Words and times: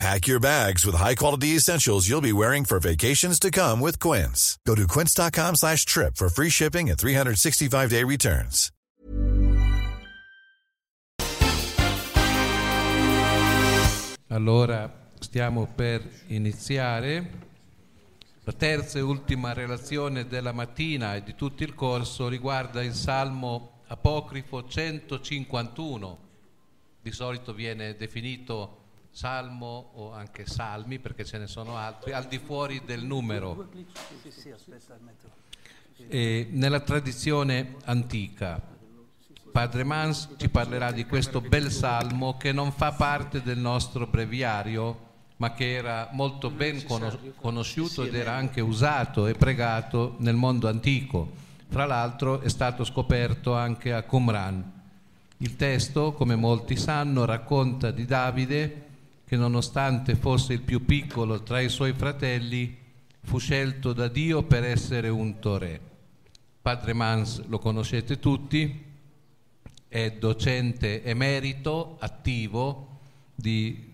Pack 0.00 0.26
your 0.26 0.40
bags 0.40 0.86
with 0.86 0.96
high-quality 0.96 1.56
essentials 1.56 2.08
you'll 2.08 2.22
be 2.22 2.32
wearing 2.32 2.64
for 2.64 2.80
vacations 2.80 3.38
to 3.38 3.50
come 3.50 3.80
with 3.80 3.98
Quince. 3.98 4.58
Go 4.66 4.74
to 4.74 4.86
quince.com 4.86 5.56
slash 5.56 5.84
trip 5.84 6.16
for 6.16 6.30
free 6.30 6.48
shipping 6.48 6.88
and 6.88 6.98
365-day 6.98 8.02
returns. 8.04 8.70
Allora, 14.28 14.90
stiamo 15.18 15.66
per 15.66 16.02
iniziare. 16.28 17.30
La 18.44 18.52
terza 18.52 18.98
e 18.98 19.02
ultima 19.02 19.52
relazione 19.52 20.26
della 20.26 20.52
mattina 20.52 21.14
e 21.14 21.22
di 21.22 21.34
tutto 21.34 21.62
il 21.62 21.74
corso 21.74 22.26
riguarda 22.28 22.82
il 22.82 22.94
Salmo 22.94 23.82
apocrifo 23.88 24.66
151. 24.66 26.18
Di 27.02 27.12
solito 27.12 27.52
viene 27.52 27.96
definito 27.96 28.79
Salmo 29.10 29.90
o 29.94 30.12
anche 30.12 30.46
Salmi 30.46 30.98
perché 30.98 31.24
ce 31.24 31.38
ne 31.38 31.46
sono 31.46 31.76
altri, 31.76 32.12
al 32.12 32.26
di 32.26 32.38
fuori 32.38 32.82
del 32.84 33.04
numero. 33.04 33.68
E 36.08 36.48
nella 36.50 36.80
tradizione 36.80 37.76
antica, 37.84 38.60
Padre 39.50 39.84
Mans 39.84 40.28
ci 40.36 40.48
parlerà 40.48 40.92
di 40.92 41.04
questo 41.04 41.40
bel 41.40 41.70
salmo 41.70 42.36
che 42.36 42.52
non 42.52 42.72
fa 42.72 42.92
parte 42.92 43.42
del 43.42 43.58
nostro 43.58 44.06
breviario, 44.06 45.08
ma 45.36 45.52
che 45.54 45.72
era 45.72 46.08
molto 46.12 46.50
ben 46.50 46.84
conosciuto 47.36 48.04
ed 48.04 48.14
era 48.14 48.34
anche 48.34 48.60
usato 48.60 49.26
e 49.26 49.34
pregato 49.34 50.14
nel 50.18 50.36
mondo 50.36 50.68
antico. 50.68 51.32
Fra 51.68 51.84
l'altro 51.84 52.40
è 52.40 52.48
stato 52.48 52.84
scoperto 52.84 53.54
anche 53.54 53.92
a 53.92 54.02
Qumran. 54.02 54.78
Il 55.38 55.56
testo, 55.56 56.12
come 56.12 56.36
molti 56.36 56.76
sanno, 56.76 57.24
racconta 57.24 57.90
di 57.90 58.04
Davide 58.04 58.88
che 59.30 59.36
nonostante 59.36 60.16
fosse 60.16 60.54
il 60.54 60.60
più 60.60 60.84
piccolo 60.84 61.44
tra 61.44 61.60
i 61.60 61.68
suoi 61.68 61.92
fratelli, 61.92 62.76
fu 63.22 63.38
scelto 63.38 63.92
da 63.92 64.08
Dio 64.08 64.42
per 64.42 64.64
essere 64.64 65.08
un 65.08 65.38
tore. 65.38 65.80
Padre 66.60 66.94
Mans 66.94 67.46
lo 67.46 67.60
conoscete 67.60 68.18
tutti, 68.18 68.84
è 69.86 70.10
docente 70.18 71.04
emerito 71.04 71.96
attivo 72.00 72.98
di 73.32 73.92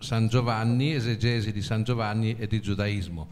San 0.00 0.26
Giovanni, 0.26 0.94
esegesi 0.94 1.52
di 1.52 1.62
San 1.62 1.84
Giovanni 1.84 2.34
e 2.36 2.48
di 2.48 2.60
giudaismo. 2.60 3.28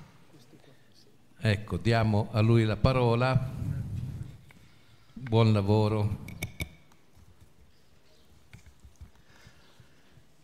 Ecco, 1.37 1.79
diamo 1.79 2.29
a 2.31 2.39
lui 2.43 2.63
la 2.63 2.77
parola. 2.77 3.51
Buon 5.15 5.53
lavoro. 5.53 6.24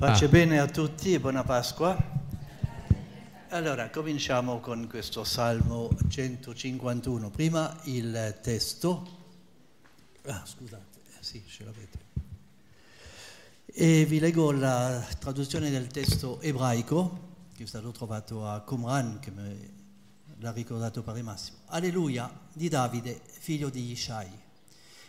Pace 0.00 0.24
ah. 0.24 0.28
bene 0.28 0.58
a 0.58 0.66
tutti 0.66 1.12
e 1.12 1.20
buona 1.20 1.44
Pasqua. 1.44 1.94
Allora, 3.50 3.90
cominciamo 3.90 4.58
con 4.58 4.88
questo 4.88 5.24
Salmo 5.24 5.90
151. 6.08 7.28
Prima 7.28 7.78
il 7.82 8.38
testo. 8.40 9.18
Ah, 10.24 10.42
scusate 10.42 11.00
sì, 11.20 11.44
ce 11.46 11.64
l'avete. 11.64 11.98
E 13.66 14.06
vi 14.06 14.20
leggo 14.20 14.52
la 14.52 15.06
traduzione 15.18 15.68
del 15.68 15.88
testo 15.88 16.40
ebraico 16.40 17.48
che 17.54 17.64
è 17.64 17.66
stato 17.66 17.90
trovato 17.90 18.48
a 18.48 18.58
Qumran, 18.60 19.18
che 19.18 19.30
l'ha 20.38 20.52
ricordato 20.52 21.02
Padre 21.02 21.20
Massimo. 21.20 21.58
Alleluia 21.66 22.48
di 22.54 22.70
Davide, 22.70 23.20
figlio 23.26 23.68
di 23.68 23.90
Ishai. 23.90 24.30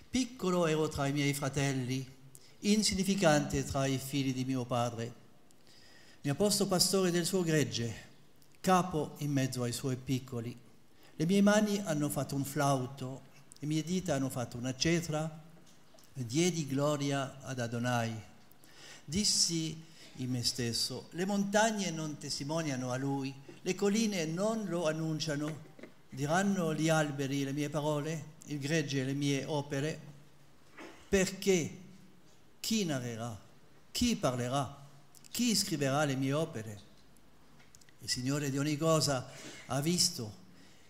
Piccolo 0.09 0.67
ero 0.67 0.89
tra 0.89 1.07
i 1.07 1.13
miei 1.13 1.33
fratelli, 1.33 2.19
insignificante 2.61 3.63
tra 3.63 3.85
i 3.85 3.97
figli 3.97 4.33
di 4.33 4.45
mio 4.45 4.65
padre. 4.65 5.13
Mi 6.21 6.29
ha 6.29 6.35
posto 6.35 6.67
pastore 6.67 7.09
del 7.09 7.25
suo 7.25 7.41
gregge, 7.41 8.09
capo 8.59 9.15
in 9.17 9.31
mezzo 9.31 9.63
ai 9.63 9.71
suoi 9.71 9.95
piccoli. 9.95 10.55
Le 11.15 11.25
mie 11.25 11.41
mani 11.41 11.81
hanno 11.83 12.09
fatto 12.09 12.35
un 12.35 12.45
flauto, 12.45 13.21
le 13.59 13.67
mie 13.67 13.83
dita 13.83 14.15
hanno 14.15 14.29
fatto 14.29 14.57
una 14.57 14.75
cetra, 14.75 15.41
diedi 16.13 16.67
gloria 16.67 17.39
ad 17.41 17.59
Adonai. 17.59 18.13
Dissi 19.03 19.83
in 20.17 20.29
me 20.29 20.43
stesso, 20.43 21.07
le 21.11 21.25
montagne 21.25 21.89
non 21.89 22.17
testimoniano 22.17 22.91
a 22.91 22.97
lui, 22.97 23.33
le 23.63 23.75
colline 23.75 24.25
non 24.25 24.65
lo 24.67 24.85
annunciano, 24.85 25.69
diranno 26.09 26.75
gli 26.75 26.89
alberi 26.89 27.43
le 27.43 27.53
mie 27.53 27.69
parole, 27.69 28.25
il 28.45 28.59
gregge 28.59 29.03
le 29.03 29.13
mie 29.13 29.45
opere, 29.45 29.99
perché 31.09 31.80
chi 32.61 32.85
narrerà, 32.85 33.37
chi 33.91 34.15
parlerà, 34.15 34.87
chi 35.29 35.53
scriverà 35.53 36.05
le 36.05 36.15
mie 36.15 36.31
opere? 36.31 36.79
Il 37.99 38.09
Signore 38.09 38.49
di 38.49 38.57
ogni 38.57 38.77
cosa 38.77 39.29
ha 39.65 39.81
visto, 39.81 40.39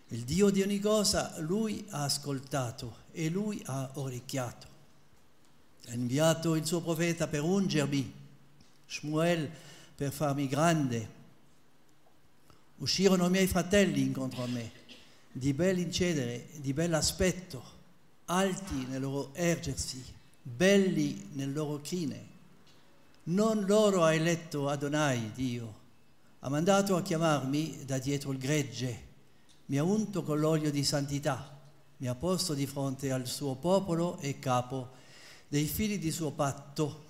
il 0.08 0.22
Dio 0.22 0.50
di 0.50 0.62
ogni 0.62 0.78
cosa 0.78 1.34
lui 1.38 1.84
ha 1.90 2.04
ascoltato 2.04 2.98
e 3.10 3.28
lui 3.28 3.60
ha 3.66 3.90
orecchiato 3.94 4.70
ha 5.88 5.94
inviato 5.94 6.54
il 6.54 6.64
suo 6.64 6.80
profeta 6.80 7.26
per 7.26 7.42
ungermi, 7.42 8.12
Shmuel 8.86 9.50
per 9.94 10.12
farmi 10.12 10.46
grande. 10.46 11.20
Uscirono 12.76 13.26
i 13.26 13.30
miei 13.30 13.46
fratelli 13.46 14.02
incontro 14.02 14.42
a 14.42 14.46
me, 14.46 14.70
di 15.30 15.52
bell'incedere, 15.52 16.48
di 16.56 16.72
bell'aspetto, 16.72 17.62
alti 18.26 18.86
nel 18.86 19.00
loro 19.00 19.34
ergersi, 19.34 20.02
belli 20.42 21.28
nel 21.32 21.52
loro 21.52 21.80
crine. 21.80 22.30
Non 23.24 23.64
loro 23.66 24.02
ha 24.02 24.12
eletto 24.12 24.68
Adonai, 24.68 25.30
Dio, 25.32 25.80
ha 26.40 26.48
mandato 26.48 26.96
a 26.96 27.02
chiamarmi 27.02 27.84
da 27.84 27.98
dietro 27.98 28.32
il 28.32 28.38
gregge, 28.38 29.10
mi 29.66 29.78
ha 29.78 29.84
unto 29.84 30.24
con 30.24 30.40
l'olio 30.40 30.70
di 30.70 30.82
santità, 30.82 31.60
mi 31.98 32.08
ha 32.08 32.14
posto 32.16 32.52
di 32.52 32.66
fronte 32.66 33.12
al 33.12 33.26
suo 33.28 33.54
popolo 33.54 34.18
e 34.18 34.40
capo 34.40 34.90
dei 35.46 35.66
figli 35.66 35.98
di 35.98 36.10
suo 36.10 36.32
patto, 36.32 37.04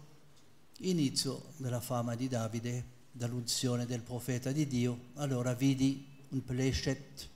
inizio 0.81 1.53
della 1.57 1.81
fama 1.81 2.15
di 2.15 2.29
Davide, 2.29 2.85
dall'unzione 3.11 3.87
del 3.87 4.03
profeta 4.03 4.53
di 4.53 4.67
Dio, 4.67 4.99
allora 5.15 5.55
vidi 5.55 6.07
un 6.31 6.45
pleshet 6.45 7.29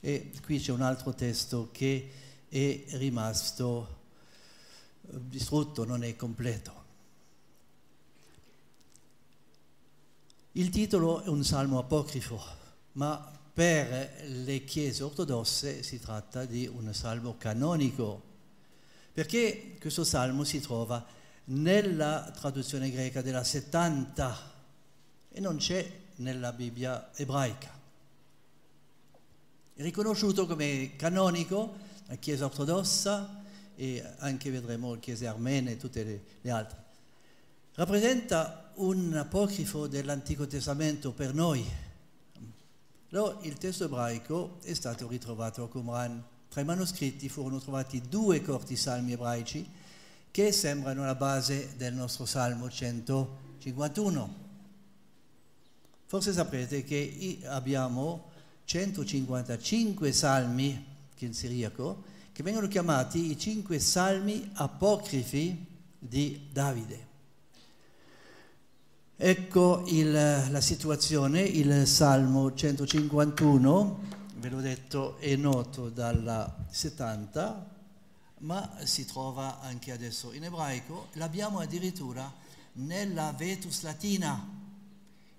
e 0.00 0.30
qui 0.42 0.60
c'è 0.60 0.72
un 0.72 0.82
altro 0.82 1.12
testo 1.12 1.70
che 1.72 2.10
è 2.48 2.84
rimasto 2.90 3.96
distrutto, 5.10 5.84
non 5.84 6.02
è 6.04 6.14
completo. 6.16 6.86
Il 10.52 10.70
titolo 10.70 11.22
è 11.22 11.28
un 11.28 11.44
salmo 11.44 11.78
apocrifo, 11.78 12.42
ma 12.92 13.38
per 13.52 14.24
le 14.26 14.64
chiese 14.64 15.02
ortodosse 15.02 15.82
si 15.82 15.98
tratta 16.00 16.44
di 16.44 16.66
un 16.66 16.92
salmo 16.92 17.36
canonico 17.36 18.28
Perché 19.18 19.74
questo 19.80 20.04
salmo 20.04 20.44
si 20.44 20.60
trova 20.60 21.04
nella 21.46 22.32
traduzione 22.38 22.88
greca 22.88 23.20
della 23.20 23.42
70 23.42 24.52
e 25.30 25.40
non 25.40 25.56
c'è 25.56 25.90
nella 26.18 26.52
Bibbia 26.52 27.10
ebraica. 27.16 27.68
È 29.74 29.82
riconosciuto 29.82 30.46
come 30.46 30.94
canonico 30.94 31.78
la 32.06 32.14
Chiesa 32.14 32.44
ortodossa 32.44 33.42
e 33.78 34.04
anche 34.18 34.50
vedremo 34.50 34.94
le 34.94 34.98
chiese 34.98 35.28
armene 35.28 35.70
e 35.70 35.76
tutte 35.76 36.02
le, 36.02 36.22
le 36.40 36.50
altre. 36.50 36.84
Rappresenta 37.74 38.72
un 38.74 39.14
apocrifo 39.14 39.86
dell'Antico 39.86 40.48
Testamento 40.48 41.12
per 41.12 41.32
noi. 41.32 41.64
Allora, 43.12 43.38
il 43.42 43.56
testo 43.56 43.84
ebraico 43.84 44.58
è 44.62 44.74
stato 44.74 45.06
ritrovato 45.06 45.62
a 45.62 45.68
Qumran. 45.68 46.24
Tra 46.48 46.60
i 46.60 46.64
manoscritti 46.64 47.28
furono 47.28 47.60
trovati 47.60 48.02
due 48.08 48.42
corti 48.42 48.74
salmi 48.74 49.12
ebraici 49.12 49.64
che 50.32 50.50
sembrano 50.50 51.04
la 51.04 51.14
base 51.14 51.74
del 51.76 51.94
nostro 51.94 52.26
Salmo 52.26 52.68
151. 52.68 54.46
Forse 56.06 56.32
saprete 56.32 56.82
che 56.82 57.38
abbiamo 57.44 58.30
155 58.64 60.10
salmi, 60.12 60.84
in 61.18 61.34
siriaco, 61.34 62.02
che 62.38 62.44
vengono 62.44 62.68
chiamati 62.68 63.32
i 63.32 63.36
cinque 63.36 63.80
salmi 63.80 64.48
apocrifi 64.54 65.66
di 65.98 66.46
Davide. 66.52 67.06
Ecco 69.16 69.82
il, 69.88 70.12
la 70.12 70.60
situazione, 70.60 71.40
il 71.40 71.84
Salmo 71.84 72.54
151, 72.54 74.00
ve 74.36 74.48
l'ho 74.50 74.60
detto, 74.60 75.18
è 75.18 75.34
noto 75.34 75.88
dalla 75.88 76.64
70, 76.70 77.70
ma 78.38 78.72
si 78.84 79.04
trova 79.04 79.58
anche 79.58 79.90
adesso 79.90 80.32
in 80.32 80.44
ebraico, 80.44 81.08
l'abbiamo 81.14 81.58
addirittura 81.58 82.32
nella 82.74 83.34
Vetus 83.36 83.82
Latina, 83.82 84.48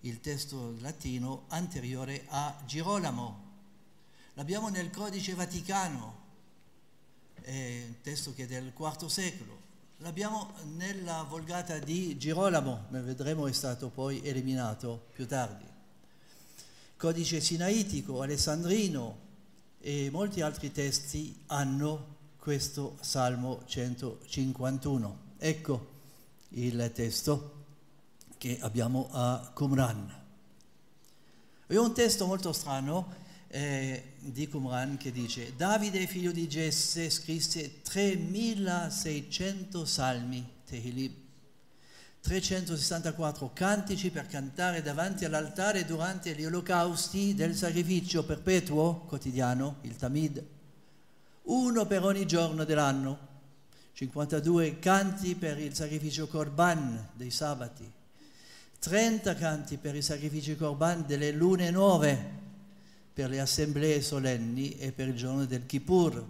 il 0.01 0.19
testo 0.19 0.75
latino 0.81 1.45
anteriore 1.47 2.25
a 2.27 2.53
Girolamo. 2.65 3.47
L'abbiamo 4.33 4.67
nel 4.67 4.89
Codice 4.89 5.33
Vaticano, 5.33 6.18
è 7.49 7.83
un 7.87 7.95
testo 8.01 8.33
che 8.33 8.43
è 8.43 8.47
del 8.47 8.71
IV 8.77 9.07
secolo. 9.07 9.67
L'abbiamo 9.97 10.53
nella 10.75 11.23
Volgata 11.23 11.79
di 11.79 12.15
Girolamo, 12.15 12.85
ma 12.89 13.01
vedremo 13.01 13.47
è 13.47 13.51
stato 13.51 13.89
poi 13.89 14.21
eliminato 14.23 15.07
più 15.13 15.25
tardi. 15.25 15.65
Codice 16.95 17.41
Sinaitico, 17.41 18.21
Alessandrino 18.21 19.27
e 19.79 20.09
molti 20.11 20.41
altri 20.41 20.71
testi 20.71 21.41
hanno 21.47 22.17
questo 22.37 22.97
Salmo 23.01 23.63
151. 23.65 25.19
Ecco 25.39 25.87
il 26.49 26.91
testo 26.93 27.65
che 28.37 28.59
abbiamo 28.61 29.09
a 29.11 29.51
Qumran. 29.53 30.17
È 31.65 31.75
un 31.75 31.93
testo 31.93 32.25
molto 32.27 32.53
strano 32.53 33.27
eh, 33.49 34.13
di 34.19 34.47
Qumran 34.47 34.95
che 34.97 35.11
dice 35.11 35.55
Davide 35.55 36.05
figlio 36.05 36.31
di 36.31 36.45
Jesse 36.47 37.09
scrisse 37.09 37.81
3600 37.81 39.85
salmi, 39.85 40.47
Tehillim, 40.65 41.15
364 42.21 43.51
cantici 43.53 44.11
per 44.11 44.27
cantare 44.27 44.81
davanti 44.81 45.25
all'altare 45.25 45.85
durante 45.85 46.35
gli 46.35 46.45
olocausti 46.45 47.33
del 47.33 47.55
sacrificio 47.55 48.23
perpetuo 48.23 48.99
quotidiano, 49.07 49.77
il 49.81 49.95
Tamid, 49.95 50.45
uno 51.43 51.85
per 51.87 52.03
ogni 52.03 52.27
giorno 52.27 52.65
dell'anno, 52.65 53.27
52 53.93 54.79
canti 54.79 55.35
per 55.35 55.57
il 55.59 55.73
sacrificio 55.73 56.27
Korban 56.27 57.09
dei 57.13 57.31
sabati, 57.31 57.89
30 58.79 59.35
canti 59.35 59.77
per 59.77 59.95
i 59.95 60.01
sacrifici 60.01 60.55
corban 60.55 61.05
delle 61.05 61.31
lune 61.31 61.69
nuove, 61.69 62.47
per 63.19 63.29
le 63.29 63.41
assemblee 63.41 64.01
solenni 64.01 64.77
e 64.77 64.93
per 64.93 65.09
il 65.09 65.15
giorno 65.15 65.43
del 65.43 65.65
Kippur. 65.65 66.25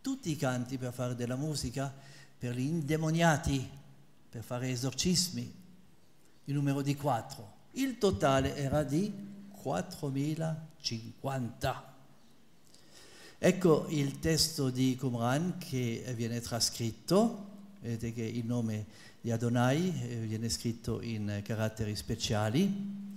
Tutti 0.00 0.30
i 0.30 0.36
canti 0.36 0.78
per 0.78 0.92
fare 0.92 1.16
della 1.16 1.34
musica, 1.34 1.92
per 2.38 2.54
gli 2.54 2.60
indemoniati, 2.60 3.68
per 4.28 4.44
fare 4.44 4.70
esorcismi, 4.70 5.52
il 6.44 6.54
numero 6.54 6.82
di 6.82 6.94
quattro. 6.94 7.54
Il 7.72 7.98
totale 7.98 8.54
era 8.54 8.84
di 8.84 9.12
4050. 9.50 11.94
Ecco 13.36 13.86
il 13.88 14.20
testo 14.20 14.70
di 14.70 14.94
Qumran 14.94 15.58
che 15.58 16.14
viene 16.14 16.40
trascritto, 16.40 17.48
vedete 17.80 18.12
che 18.12 18.22
il 18.22 18.46
nome 18.46 18.86
di 19.20 19.32
Adonai 19.32 20.00
eh, 20.00 20.14
viene 20.18 20.48
scritto 20.48 21.02
in 21.02 21.40
caratteri 21.42 21.96
speciali. 21.96 23.08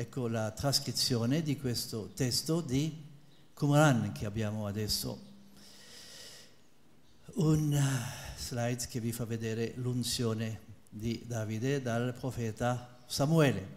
Ecco 0.00 0.28
la 0.28 0.50
trascrizione 0.52 1.42
di 1.42 1.58
questo 1.58 2.12
testo 2.14 2.62
di 2.62 3.04
Qumran 3.52 4.12
che 4.12 4.24
abbiamo 4.24 4.66
adesso. 4.66 5.20
Un 7.34 7.78
slide 8.38 8.86
che 8.88 8.98
vi 8.98 9.12
fa 9.12 9.26
vedere 9.26 9.74
l'unzione 9.76 10.60
di 10.88 11.22
Davide 11.26 11.82
dal 11.82 12.14
profeta 12.18 12.96
Samuele. 13.04 13.76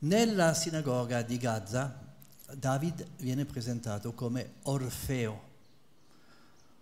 Nella 0.00 0.52
sinagoga 0.52 1.22
di 1.22 1.38
Gaza 1.38 2.14
David 2.52 3.06
viene 3.16 3.46
presentato 3.46 4.12
come 4.12 4.56
Orfeo. 4.64 5.40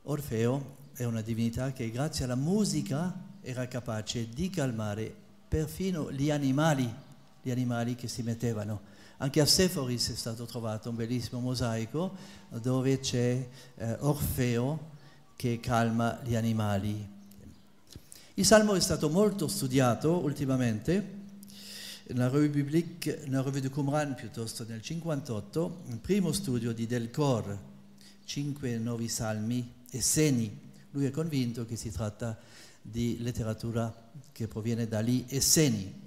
Orfeo 0.02 0.76
è 0.94 1.04
una 1.04 1.20
divinità 1.20 1.70
che 1.70 1.88
grazie 1.92 2.24
alla 2.24 2.34
musica 2.34 3.14
era 3.42 3.68
capace 3.68 4.28
di 4.28 4.50
calmare 4.50 5.25
perfino 5.48 6.10
gli 6.10 6.30
animali, 6.30 6.92
gli 7.42 7.50
animali 7.50 7.94
che 7.94 8.08
si 8.08 8.22
mettevano. 8.22 8.94
Anche 9.18 9.40
a 9.40 9.46
Seforis 9.46 10.12
è 10.12 10.14
stato 10.14 10.44
trovato 10.44 10.90
un 10.90 10.96
bellissimo 10.96 11.40
mosaico 11.40 12.14
dove 12.60 13.00
c'è 13.00 13.48
eh, 13.76 13.96
Orfeo 14.00 14.94
che 15.36 15.58
calma 15.60 16.20
gli 16.22 16.34
animali. 16.34 17.14
Il 18.34 18.44
Salmo 18.44 18.74
è 18.74 18.80
stato 18.80 19.08
molto 19.08 19.48
studiato 19.48 20.22
ultimamente, 20.22 21.14
nella 22.08 22.28
Revue 22.28 22.50
Biblique, 22.50 23.22
nella 23.24 23.42
Revue 23.42 23.62
de 23.62 23.70
Qumran 23.70 24.14
piuttosto 24.14 24.64
nel 24.68 24.82
58, 24.82 25.82
il 25.88 25.98
primo 25.98 26.32
studio 26.32 26.72
di 26.72 26.86
Delcor, 26.86 27.58
cinque 28.24 28.76
nuovi 28.76 29.08
salmi 29.08 29.72
e 29.90 30.00
seni 30.02 30.64
lui 30.96 31.04
è 31.04 31.10
convinto 31.10 31.66
che 31.66 31.76
si 31.76 31.92
tratta 31.92 32.30
di 32.30 32.36
letteratura 32.92 34.10
che 34.32 34.48
proviene 34.48 34.86
da 34.86 35.00
lì 35.00 35.24
e 35.28 35.40
Seni. 35.40 36.04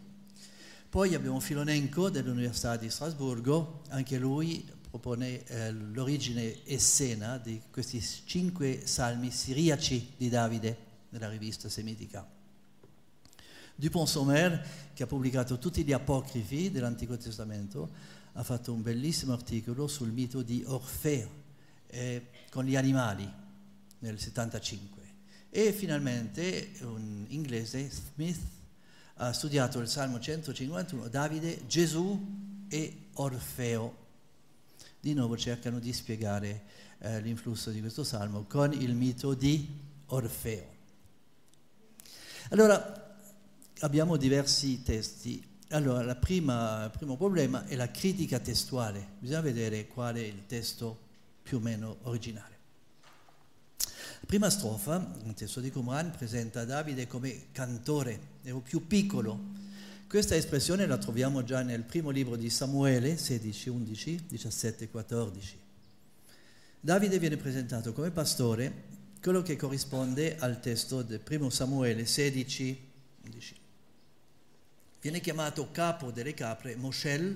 Poi 0.89 1.13
abbiamo 1.13 1.39
Filonenko 1.39 2.09
dell'Università 2.09 2.75
di 2.75 2.89
Strasburgo, 2.89 3.83
anche 3.89 4.17
lui 4.17 4.65
propone 4.89 5.43
eh, 5.45 5.71
l'origine 5.71 6.65
essena 6.65 7.37
di 7.37 7.61
questi 7.69 8.01
cinque 8.01 8.87
salmi 8.87 9.29
siriaci 9.29 10.13
di 10.17 10.29
Davide 10.29 10.77
nella 11.09 11.29
rivista 11.29 11.69
semitica. 11.69 12.27
Dupont-Sommer, 13.75 14.91
che 14.93 15.03
ha 15.03 15.07
pubblicato 15.07 15.57
tutti 15.57 15.83
gli 15.83 15.93
apocrifi 15.93 16.71
dell'Antico 16.71 17.15
Testamento, 17.17 17.89
ha 18.33 18.43
fatto 18.43 18.73
un 18.73 18.81
bellissimo 18.81 19.33
articolo 19.33 19.87
sul 19.87 20.11
mito 20.11 20.41
di 20.41 20.63
Orfeo 20.65 21.29
eh, 21.87 22.27
con 22.49 22.65
gli 22.65 22.75
animali 22.75 23.31
nel 23.99 24.19
75. 24.19 24.98
E 25.51 25.73
finalmente 25.73 26.71
un 26.81 27.25
inglese, 27.29 27.89
Smith, 27.89 28.39
ha 29.15 29.33
studiato 29.33 29.79
il 29.79 29.87
Salmo 29.87 30.19
151, 30.19 31.07
Davide, 31.07 31.65
Gesù 31.65 32.65
e 32.67 33.07
Orfeo. 33.13 34.07
Di 34.99 35.13
nuovo 35.13 35.35
cercano 35.37 35.79
di 35.79 35.91
spiegare 35.91 36.63
eh, 36.99 37.19
l'influsso 37.21 37.71
di 37.71 37.79
questo 37.79 38.03
salmo 38.03 38.45
con 38.47 38.73
il 38.73 38.93
mito 38.93 39.33
di 39.33 39.67
Orfeo. 40.07 40.77
Allora, 42.49 43.17
abbiamo 43.79 44.17
diversi 44.17 44.83
testi. 44.83 45.43
Allora, 45.69 46.01
il 46.01 46.17
primo 46.17 47.17
problema 47.17 47.65
è 47.65 47.75
la 47.75 47.89
critica 47.89 48.39
testuale. 48.39 49.13
Bisogna 49.19 49.41
vedere 49.41 49.87
qual 49.87 50.15
è 50.15 50.21
il 50.21 50.45
testo 50.45 50.97
più 51.41 51.57
o 51.57 51.59
meno 51.59 51.97
originale. 52.03 52.58
Prima 54.29 54.51
strofa, 54.51 55.15
il 55.25 55.33
testo 55.33 55.59
di 55.59 55.71
Qumran, 55.71 56.11
presenta 56.11 56.63
Davide 56.63 57.07
come 57.07 57.45
cantore, 57.51 58.19
è 58.43 58.51
un 58.51 58.61
più 58.61 58.85
piccolo. 58.85 59.39
Questa 60.07 60.35
espressione 60.35 60.85
la 60.85 60.99
troviamo 60.99 61.43
già 61.43 61.63
nel 61.63 61.81
primo 61.81 62.11
libro 62.11 62.35
di 62.35 62.47
Samuele 62.51 63.17
16, 63.17 63.69
11, 63.69 64.25
17 64.27 64.89
14. 64.89 65.57
Davide 66.79 67.17
viene 67.17 67.37
presentato 67.37 67.91
come 67.91 68.11
pastore, 68.11 68.83
quello 69.19 69.41
che 69.41 69.55
corrisponde 69.55 70.37
al 70.37 70.59
testo 70.59 71.01
del 71.01 71.21
primo 71.21 71.49
Samuele 71.49 72.05
16, 72.05 72.87
11. 73.23 73.55
Viene 75.01 75.21
chiamato 75.21 75.71
capo 75.71 76.11
delle 76.11 76.35
capre 76.35 76.75
Moshel 76.75 77.35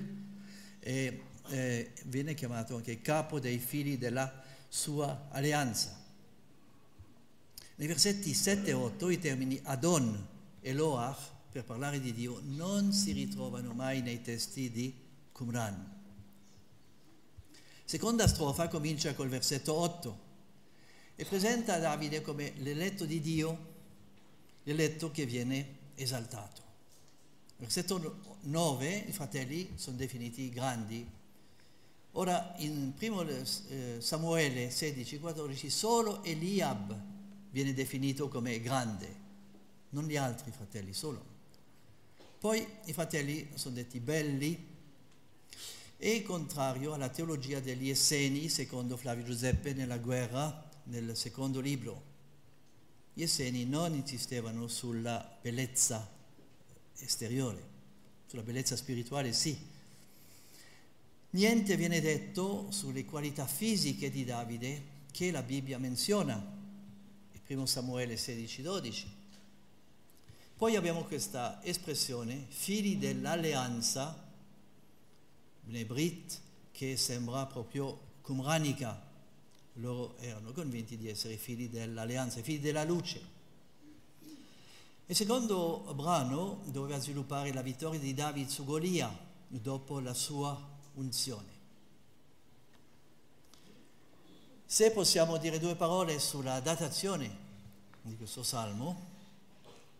e 0.78 1.22
eh, 1.48 1.92
viene 2.04 2.34
chiamato 2.34 2.76
anche 2.76 3.02
capo 3.02 3.40
dei 3.40 3.58
figli 3.58 3.98
della 3.98 4.32
sua 4.68 5.26
alleanza. 5.30 6.02
Nei 7.76 7.88
versetti 7.88 8.32
7 8.32 8.70
e 8.70 8.72
8 8.72 9.10
i 9.10 9.18
termini 9.18 9.58
Adon 9.64 10.28
e 10.60 10.72
Loach 10.72 11.18
per 11.50 11.64
parlare 11.64 11.98
di 11.98 12.12
Dio 12.12 12.40
non 12.44 12.92
si 12.92 13.10
ritrovano 13.10 13.72
mai 13.72 14.00
nei 14.00 14.22
testi 14.22 14.70
di 14.70 14.94
Qumran. 15.32 16.02
Seconda 17.84 18.28
strofa 18.28 18.68
comincia 18.68 19.12
col 19.14 19.28
versetto 19.28 19.74
8 19.74 20.18
e 21.16 21.24
presenta 21.24 21.78
Davide 21.78 22.22
come 22.22 22.52
l'eletto 22.58 23.06
di 23.06 23.20
Dio, 23.20 23.72
l'eletto 24.62 25.10
che 25.10 25.26
viene 25.26 25.78
esaltato. 25.96 26.62
Versetto 27.56 28.38
9 28.42 29.04
i 29.08 29.12
fratelli 29.12 29.72
sono 29.74 29.96
definiti 29.96 30.48
grandi. 30.48 31.04
Ora 32.12 32.54
in 32.58 32.92
1 32.96 33.28
eh, 33.30 33.96
Samuele 33.98 34.70
16, 34.70 35.18
14 35.18 35.70
solo 35.70 36.22
Eliab 36.22 37.13
viene 37.54 37.72
definito 37.72 38.26
come 38.26 38.60
grande, 38.60 39.14
non 39.90 40.06
gli 40.06 40.16
altri 40.16 40.50
fratelli, 40.50 40.92
solo. 40.92 41.24
Poi 42.40 42.66
i 42.86 42.92
fratelli 42.92 43.48
sono 43.54 43.76
detti 43.76 44.00
belli, 44.00 44.72
e 45.96 46.22
contrario 46.22 46.94
alla 46.94 47.10
teologia 47.10 47.60
degli 47.60 47.88
Esseni, 47.88 48.48
secondo 48.48 48.96
Flavio 48.96 49.22
Giuseppe 49.22 49.72
nella 49.72 49.98
guerra, 49.98 50.68
nel 50.86 51.16
secondo 51.16 51.60
libro. 51.60 52.02
Gli 53.14 53.22
Esseni 53.22 53.64
non 53.64 53.94
insistevano 53.94 54.66
sulla 54.66 55.38
bellezza 55.40 56.10
esteriore, 56.98 57.62
sulla 58.26 58.42
bellezza 58.42 58.74
spirituale 58.74 59.32
sì. 59.32 59.56
Niente 61.30 61.76
viene 61.76 62.00
detto 62.00 62.68
sulle 62.72 63.04
qualità 63.04 63.46
fisiche 63.46 64.10
di 64.10 64.24
Davide 64.24 64.82
che 65.12 65.30
la 65.30 65.42
Bibbia 65.42 65.78
menziona, 65.78 66.62
il 67.44 67.50
primo 67.50 67.66
Samuele 67.66 68.14
16-12. 68.14 69.04
Poi 70.56 70.76
abbiamo 70.76 71.04
questa 71.04 71.62
espressione, 71.62 72.46
figli 72.48 72.96
dell'alleanza, 72.96 74.32
Bnei 75.60 76.26
che 76.72 76.96
sembra 76.96 77.44
proprio 77.44 78.12
cumranica. 78.22 78.98
Loro 79.74 80.16
erano 80.20 80.52
convinti 80.52 80.96
di 80.96 81.08
essere 81.08 81.36
figli 81.36 81.68
dell'alleanza, 81.68 82.40
figli 82.40 82.60
della 82.60 82.84
luce. 82.84 83.20
Il 85.04 85.14
secondo 85.14 85.92
brano 85.94 86.62
doveva 86.66 86.98
sviluppare 86.98 87.52
la 87.52 87.60
vittoria 87.60 88.00
di 88.00 88.14
David 88.14 88.48
su 88.48 88.64
Golia 88.64 89.14
dopo 89.48 90.00
la 90.00 90.14
sua 90.14 90.58
unzione. 90.94 91.53
Se 94.66 94.90
possiamo 94.90 95.36
dire 95.36 95.60
due 95.60 95.76
parole 95.76 96.18
sulla 96.18 96.58
datazione 96.58 97.42
di 98.02 98.16
questo 98.16 98.42
salmo, 98.42 99.12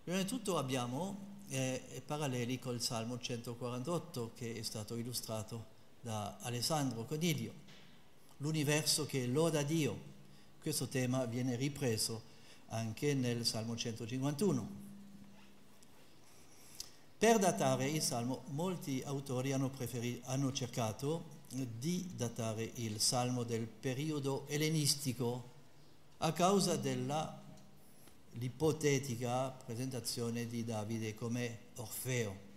prima 0.02 0.18
di 0.18 0.25
tutto 0.25 0.56
abbiamo 0.56 1.33
eh, 1.49 2.02
paralleli 2.04 2.59
col 2.59 2.80
Salmo 2.80 3.18
148 3.18 4.33
che 4.35 4.56
è 4.56 4.62
stato 4.62 4.97
illustrato 4.97 5.66
da 6.00 6.38
Alessandro 6.40 7.04
Coniglio, 7.04 7.52
l'universo 8.38 9.06
che 9.06 9.26
loda 9.26 9.62
Dio. 9.62 10.12
Questo 10.61 10.88
tema 10.88 11.25
viene 11.26 11.56
ripreso 11.56 12.23
anche 12.68 13.14
nel 13.14 13.47
Salmo 13.47 13.76
151. 13.76 14.83
Per 17.18 17.38
datare 17.38 17.88
il 17.88 18.02
Salmo, 18.02 18.42
molti 18.49 19.02
autori 19.04 19.52
hanno, 19.52 19.71
hanno 20.25 20.52
cercato 20.52 21.33
di 21.48 22.10
datare 22.16 22.70
il 22.76 23.00
Salmo 23.00 23.42
del 23.42 23.66
periodo 23.66 24.46
ellenistico 24.48 25.52
a 26.18 26.32
causa 26.32 26.76
della 26.76 27.42
l'ipotetica 28.38 29.50
presentazione 29.50 30.46
di 30.46 30.64
Davide 30.64 31.14
come 31.14 31.58
Orfeo. 31.76 32.52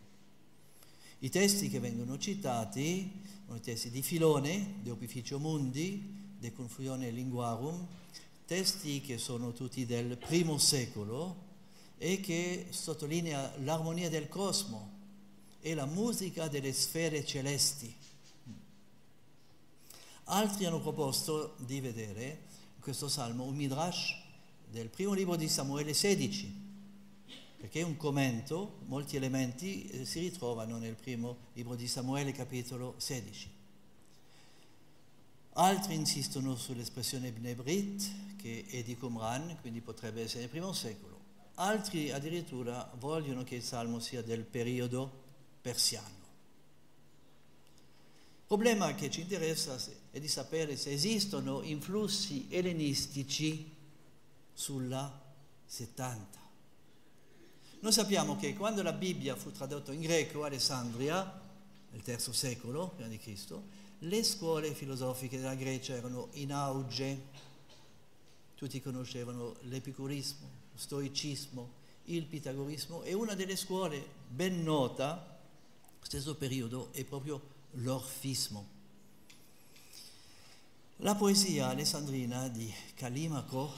I 1.20 1.29
testi 1.29 1.70
che 1.70 1.79
vengono 1.79 2.17
citati 2.17 3.12
sono 3.46 3.58
i 3.58 3.62
testi 3.62 3.89
di 3.89 4.01
Filone, 4.01 4.75
De 4.82 4.91
Opificio 4.91 5.39
Mundi, 5.39 6.36
De 6.39 6.51
Confusione 6.53 7.10
Linguarum, 7.12 7.86
testi 8.46 9.01
che 9.01 9.17
sono 9.17 9.53
tutti 9.53 9.86
del 9.86 10.17
primo 10.17 10.58
secolo 10.58 11.46
e 11.98 12.20
che 12.20 12.67
sottolinea 12.70 13.53
l'armonia 13.63 14.10
del 14.10 14.27
cosmo 14.27 14.96
e 15.60 15.74
la 15.74 15.86
musica 15.86 16.48
delle 16.48 16.72
sfere 16.74 17.25
celesti. 17.25 17.94
Altri 20.29 20.65
hanno 20.65 20.81
proposto 20.81 21.55
di 21.57 21.79
vedere 21.79 22.43
in 22.75 22.81
questo 22.81 23.07
salmo 23.07 23.46
un 23.46 23.55
midrash 23.55 24.13
del 24.69 24.89
primo 24.89 25.13
libro 25.13 25.38
di 25.38 25.48
Samuele 25.48 25.93
16, 25.93 26.65
perché 27.55 27.79
è 27.79 27.84
un 27.84 27.96
commento, 27.96 28.79
molti 28.88 29.15
elementi 29.15 29.88
eh, 29.88 30.03
si 30.03 30.19
ritrovano 30.19 30.79
nel 30.79 30.96
primo 30.96 31.38
libro 31.53 31.75
di 31.75 31.88
Samuele 31.88 32.34
capitolo 32.34 32.96
16. 32.98 33.50
Altri 35.53 35.96
insistono 35.96 36.57
sull'espressione 36.57 37.31
Bnebrit, 37.31 38.36
che 38.36 38.65
è 38.67 38.84
di 38.84 38.98
Qumran, 38.98 39.57
quindi 39.62 39.79
potrebbe 39.79 40.24
essere 40.24 40.41
nel 40.41 40.50
primo 40.50 40.74
secolo. 40.74 41.17
Altri 41.55 42.12
addirittura 42.12 42.91
vogliono 43.00 43.43
che 43.43 43.55
il 43.55 43.63
salmo 43.63 44.00
sia 44.00 44.22
del 44.22 44.43
periodo 44.43 45.10
persiano. 45.62 46.15
Il 48.50 48.55
problema 48.55 48.93
che 48.93 49.10
ci 49.10 49.22
interessa 49.22 49.77
è 50.18 50.20
di 50.20 50.28
sapere 50.28 50.76
se 50.76 50.92
esistono 50.92 51.62
influssi 51.62 52.48
ellenistici 52.50 53.72
sulla 54.52 55.24
70. 55.66 56.40
Noi 57.82 57.92
sappiamo 57.92 58.36
che 58.36 58.56
quando 58.56 58.82
la 58.82 58.94
Bibbia 58.94 59.36
fu 59.36 59.52
tradotta 59.52 59.94
in 59.94 60.02
greco 60.02 60.44
a 60.44 60.48
Alessandria, 60.48 61.46
nel 61.92 62.02
III 62.04 62.34
secolo 62.34 62.96
di 63.08 63.18
Cristo, 63.20 63.76
le 64.00 64.24
scuole 64.24 64.74
filosofiche 64.74 65.38
della 65.38 65.54
Grecia 65.54 65.94
erano 65.94 66.30
in 66.34 66.52
auge. 66.52 67.46
Tutti 68.56 68.82
conoscevano 68.82 69.56
l'epicurismo, 69.62 70.50
lo 70.72 70.78
stoicismo, 70.80 71.72
il 72.06 72.26
pitagorismo 72.26 73.04
e 73.04 73.14
una 73.14 73.36
delle 73.36 73.56
scuole 73.56 74.04
ben 74.28 74.64
nota, 74.64 75.40
stesso 76.02 76.36
periodo, 76.36 76.92
è 76.92 77.04
proprio 77.04 77.40
l'orfismo. 77.74 78.76
La 81.01 81.13
poesia 81.13 81.68
alessandrina 81.68 82.48
di 82.48 82.74
Calimaco 82.96 83.72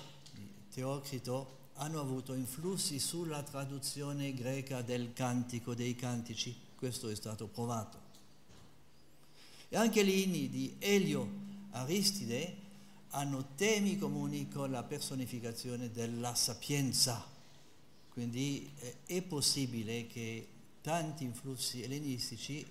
Teocrito 0.73 1.57
hanno 1.73 1.99
avuto 1.99 2.33
influssi 2.33 2.97
sulla 2.97 3.43
traduzione 3.43 4.33
greca 4.33 4.81
del 4.81 5.11
cantico 5.11 5.75
dei 5.75 5.95
cantici, 5.95 6.55
questo 6.77 7.09
è 7.09 7.15
stato 7.15 7.47
provato. 7.47 7.99
E 9.67 9.75
anche 9.75 10.05
gli 10.05 10.17
inni 10.17 10.49
di 10.49 10.75
Elio 10.79 11.29
Aristide 11.71 12.55
hanno 13.09 13.49
temi 13.55 13.97
comuni 13.97 14.47
con 14.47 14.71
la 14.71 14.83
personificazione 14.83 15.91
della 15.91 16.33
sapienza, 16.35 17.21
quindi 18.13 18.71
eh, 18.77 18.95
è 19.05 19.21
possibile 19.23 20.07
che 20.07 20.47
tanti 20.79 21.25
influssi 21.25 21.83
ellenistici 21.83 22.65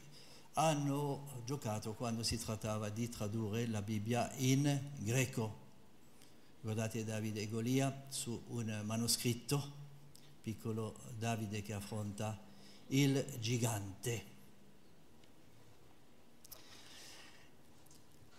hanno 0.58 1.42
giocato 1.44 1.94
quando 1.94 2.24
si 2.24 2.36
trattava 2.36 2.88
di 2.88 3.08
tradurre 3.08 3.66
la 3.68 3.80
Bibbia 3.80 4.28
in 4.38 4.90
greco. 4.98 5.66
Guardate 6.60 7.04
Davide 7.04 7.42
e 7.42 7.48
Golia 7.48 8.06
su 8.08 8.42
un 8.48 8.82
manoscritto, 8.84 9.72
piccolo 10.42 10.96
Davide 11.16 11.62
che 11.62 11.72
affronta 11.72 12.36
il 12.88 13.24
gigante. 13.38 14.36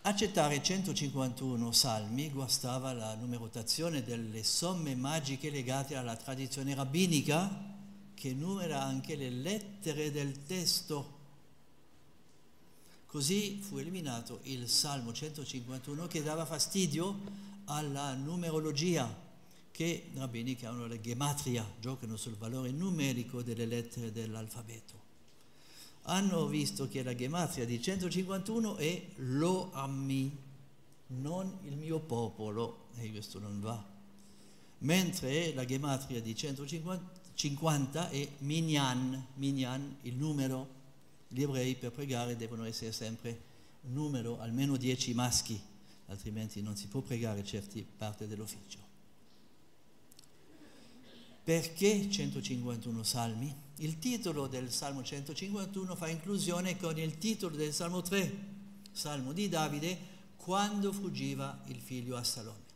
Accettare 0.01 0.61
151 0.61 1.71
salmi 1.71 2.29
guastava 2.31 2.91
la 2.91 3.15
numerotazione 3.15 4.03
delle 4.03 4.43
somme 4.43 4.93
magiche 4.93 5.49
legate 5.49 5.95
alla 5.95 6.17
tradizione 6.17 6.75
rabbinica 6.75 7.77
che 8.13 8.33
numera 8.33 8.83
anche 8.83 9.15
le 9.15 9.29
lettere 9.29 10.11
del 10.11 10.43
testo. 10.45 11.18
Così 13.09 13.59
fu 13.59 13.77
eliminato 13.77 14.41
il 14.43 14.69
Salmo 14.69 15.11
151 15.11 16.05
che 16.05 16.21
dava 16.21 16.45
fastidio 16.45 17.19
alla 17.65 18.13
numerologia 18.13 19.11
che 19.71 20.11
rabbini 20.13 20.55
chiamano 20.55 20.85
la 20.85 20.99
gematria, 21.01 21.67
giocano 21.79 22.17
sul 22.17 22.35
valore 22.35 22.69
numerico 22.69 23.41
delle 23.41 23.65
lettere 23.65 24.11
dell'alfabeto. 24.11 24.93
Hanno 26.03 26.45
visto 26.45 26.87
che 26.87 27.01
la 27.01 27.15
gematria 27.15 27.65
di 27.65 27.81
151 27.81 28.75
è 28.75 29.07
lo 29.15 29.71
ammi, 29.73 30.37
non 31.07 31.57
il 31.63 31.77
mio 31.77 31.99
popolo, 32.01 32.89
e 32.97 33.09
questo 33.09 33.39
non 33.39 33.59
va. 33.59 33.83
Mentre 34.79 35.55
la 35.55 35.65
gematria 35.65 36.21
di 36.21 36.35
150 36.35 38.09
è 38.09 38.29
minyan, 38.37 39.25
minyan 39.33 39.97
il 40.03 40.13
numero. 40.13 40.77
Gli 41.29 41.41
ebrei 41.41 41.75
per 41.75 41.91
pregare 41.91 42.35
devono 42.35 42.65
essere 42.65 42.91
sempre 42.91 43.39
numero, 43.81 44.39
almeno 44.39 44.75
10 44.75 45.13
maschi 45.13 45.61
altrimenti 46.09 46.61
non 46.61 46.75
si 46.75 46.87
può 46.87 47.01
pregare 47.01 47.43
certe 47.43 47.85
parti 47.97 48.27
dell'ufficio. 48.27 48.87
Perché 51.43 52.09
151 52.09 53.03
salmi? 53.03 53.55
Il 53.77 53.97
titolo 53.97 54.47
del 54.47 54.71
Salmo 54.71 55.03
151 55.03 55.95
fa 55.95 56.07
inclusione 56.07 56.77
con 56.77 56.97
il 56.99 57.17
titolo 57.17 57.55
del 57.55 57.73
Salmo 57.73 58.01
3, 58.01 58.37
Salmo 58.91 59.31
di 59.33 59.49
Davide, 59.49 60.17
quando 60.35 60.91
fuggiva 60.91 61.63
il 61.67 61.79
figlio 61.79 62.17
Assalone. 62.17 62.67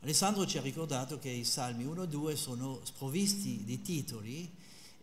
Alessandro 0.00 0.46
ci 0.46 0.58
ha 0.58 0.62
ricordato 0.62 1.18
che 1.18 1.30
i 1.30 1.44
Salmi 1.44 1.84
1 1.84 2.02
e 2.02 2.08
2 2.08 2.36
sono 2.36 2.80
sprovvisti 2.84 3.64
di 3.64 3.80
titoli 3.82 4.50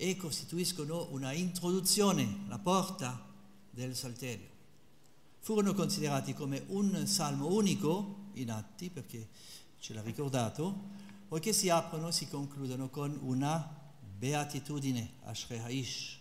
e 0.02 0.16
costituiscono 0.16 1.10
una 1.12 1.32
introduzione, 1.32 2.46
la 2.48 2.58
porta 2.58 3.24
del 3.70 3.96
Salterio. 3.96 4.50
Furono 5.38 5.76
considerati 5.76 6.34
come 6.34 6.64
un 6.70 7.06
salmo 7.06 7.54
unico 7.54 8.30
in 8.34 8.50
atti, 8.50 8.90
perché 8.90 9.28
ce 9.78 9.94
l'ha 9.94 10.02
ricordato, 10.02 10.76
poiché 11.28 11.54
si 11.54 11.70
aprono 11.70 12.08
e 12.08 12.14
si 12.14 12.28
concludono 12.28 12.90
con 12.90 13.16
una 13.22 13.80
beatitudine, 14.18 15.18
Ashrei 15.26 15.60
Haish. 15.60 16.21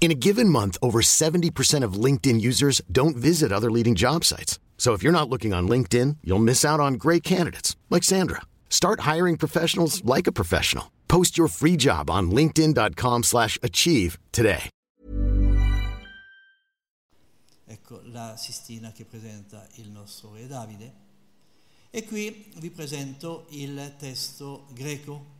In 0.00 0.12
a 0.12 0.14
given 0.14 0.48
month, 0.48 0.78
over 0.80 1.00
70% 1.00 1.84
of 1.84 2.04
LinkedIn 2.04 2.40
users 2.40 2.80
don't 2.90 3.16
visit 3.16 3.52
other 3.52 3.70
leading 3.70 3.94
job 3.94 4.24
sites. 4.24 4.58
So 4.78 4.94
if 4.94 5.02
you're 5.02 5.12
not 5.12 5.28
looking 5.28 5.52
on 5.52 5.68
LinkedIn, 5.68 6.18
you'll 6.22 6.38
miss 6.38 6.64
out 6.64 6.80
on 6.80 6.94
great 6.94 7.22
candidates 7.22 7.76
like 7.90 8.04
Sandra. 8.04 8.42
Start 8.70 9.00
hiring 9.00 9.36
professionals 9.36 10.02
like 10.04 10.26
a 10.26 10.32
professional. 10.32 10.92
Post 11.08 11.36
your 11.36 11.48
free 11.48 11.76
job 11.76 12.08
on 12.08 12.30
linkedin.com/achieve 12.30 14.18
today. 14.30 14.70
Ecco 17.70 18.00
la 18.04 18.36
Sistina 18.36 18.92
che 18.92 19.04
presenta 19.04 19.66
il 19.74 19.90
nostro 19.90 20.32
re 20.32 20.46
Davide. 20.46 20.92
E 21.90 22.04
qui 22.04 22.50
vi 22.58 22.70
presento 22.70 23.46
il 23.50 23.94
testo 23.98 24.66
greco 24.72 25.37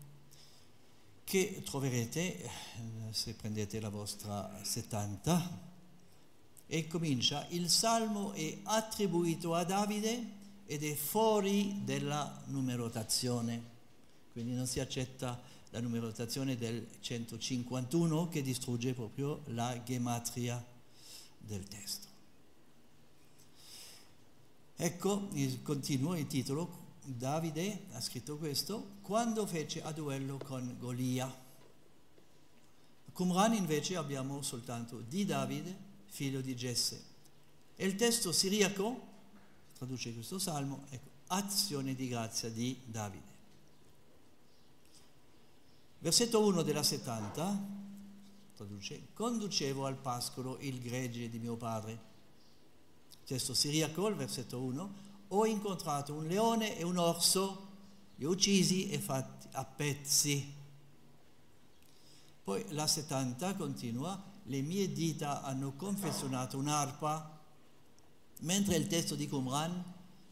che 1.28 1.60
troverete 1.62 2.42
eh, 2.42 2.50
se 3.10 3.34
prendete 3.34 3.80
la 3.80 3.90
vostra 3.90 4.50
70 4.62 5.66
e 6.66 6.86
comincia 6.86 7.46
il 7.50 7.68
salmo 7.68 8.32
è 8.32 8.60
attribuito 8.62 9.54
a 9.54 9.62
Davide 9.62 10.36
ed 10.64 10.82
è 10.82 10.94
fuori 10.94 11.82
della 11.84 12.42
numerotazione. 12.46 13.62
Quindi 14.32 14.54
non 14.54 14.66
si 14.66 14.80
accetta 14.80 15.38
la 15.68 15.80
numerotazione 15.80 16.56
del 16.56 16.86
151 16.98 18.30
che 18.30 18.40
distrugge 18.40 18.94
proprio 18.94 19.42
la 19.48 19.82
gematria 19.82 20.64
del 21.36 21.68
testo. 21.68 22.06
Ecco 24.76 25.28
continuo 25.62 26.16
il 26.16 26.26
titolo 26.26 26.87
Davide 27.16 27.86
ha 27.92 28.00
scritto 28.00 28.36
questo 28.36 28.96
quando 29.02 29.46
fece 29.46 29.82
a 29.82 29.92
duello 29.92 30.38
con 30.38 30.76
Golia. 30.78 31.46
Qumran 33.12 33.54
invece 33.54 33.96
abbiamo 33.96 34.42
soltanto 34.42 35.00
di 35.00 35.24
Davide, 35.24 35.76
figlio 36.06 36.40
di 36.40 36.54
Jesse. 36.54 37.04
E 37.74 37.86
il 37.86 37.96
testo 37.96 38.32
siriaco 38.32 39.06
traduce 39.72 40.12
questo 40.12 40.38
salmo, 40.38 40.84
ecco, 40.90 41.08
azione 41.28 41.94
di 41.94 42.08
grazia 42.08 42.50
di 42.50 42.78
Davide. 42.84 43.36
Versetto 46.00 46.44
1 46.44 46.62
della 46.62 46.82
70 46.82 47.86
traduce, 48.54 49.08
conducevo 49.14 49.86
al 49.86 49.96
pascolo 49.96 50.58
il 50.60 50.80
gregge 50.80 51.28
di 51.28 51.38
mio 51.38 51.56
padre. 51.56 52.06
Testo 53.24 53.54
siriaco, 53.54 54.06
il 54.08 54.14
versetto 54.14 54.60
1, 54.60 54.94
ho 55.28 55.46
incontrato 55.46 56.14
un 56.14 56.26
leone 56.26 56.76
e 56.76 56.84
un 56.84 56.96
orso, 56.96 57.66
li 58.16 58.24
ho 58.24 58.30
uccisi 58.30 58.88
e 58.88 58.98
fatti 58.98 59.48
a 59.52 59.64
pezzi. 59.64 60.54
Poi 62.42 62.64
la 62.70 62.86
70 62.86 63.54
continua, 63.56 64.20
le 64.44 64.62
mie 64.62 64.92
dita 64.92 65.42
hanno 65.42 65.74
confezionato 65.76 66.56
un'arpa, 66.56 67.38
mentre 68.40 68.76
il 68.76 68.86
testo 68.86 69.14
di 69.14 69.28
Qumran 69.28 69.84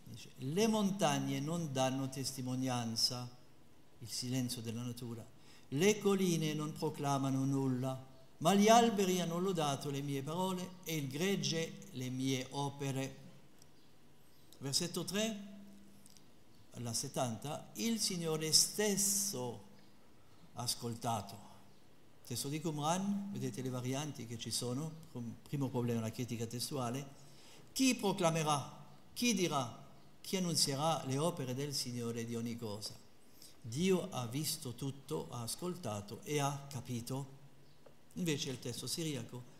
dice, 0.05 0.31
le 0.37 0.67
montagne 0.67 1.41
non 1.41 1.73
danno 1.73 2.09
testimonianza, 2.09 3.29
il 3.99 4.09
silenzio 4.09 4.63
della 4.63 4.83
natura, 4.83 5.25
le 5.69 5.99
colline 5.99 6.55
non 6.55 6.73
proclamano 6.73 7.45
nulla, 7.45 8.03
ma 8.39 8.55
gli 8.55 8.69
alberi 8.69 9.21
hanno 9.21 9.39
lodato 9.39 9.91
le 9.91 10.01
mie 10.01 10.23
parole 10.23 10.77
e 10.85 10.97
il 10.97 11.09
gregge 11.09 11.89
le 11.93 12.09
mie 12.11 12.47
opere. 12.51 13.25
Versetto 14.59 15.05
3, 15.05 15.55
alla 16.73 16.92
70, 16.92 17.73
il 17.75 18.01
Signore 18.01 18.53
stesso 18.53 19.64
ha 20.55 20.62
ascoltato. 20.62 21.45
Testo 22.27 22.49
di 22.49 22.61
Qumran, 22.61 23.31
vedete 23.33 23.62
le 23.62 23.69
varianti 23.69 24.27
che 24.27 24.38
ci 24.38 24.51
sono, 24.51 24.90
primo 25.42 25.69
problema 25.69 26.01
la 26.01 26.11
critica 26.11 26.47
testuale, 26.47 27.07
chi 27.73 27.95
proclamerà, 27.95 28.85
chi 29.12 29.35
dirà, 29.35 29.85
chi 30.21 30.37
annunzierà 30.37 31.05
le 31.05 31.19
opere 31.19 31.55
del 31.55 31.75
Signore 31.75 32.25
di 32.25 32.35
ogni 32.35 32.57
cosa. 32.57 32.95
Dio 33.61 34.11
ha 34.11 34.27
visto 34.27 34.75
tutto, 34.75 35.29
ha 35.31 35.42
ascoltato 35.42 36.21
e 36.25 36.40
ha 36.40 36.66
capito. 36.69 37.35
Invece 38.14 38.51
il 38.51 38.59
testo 38.59 38.87
siriaco, 38.87 39.55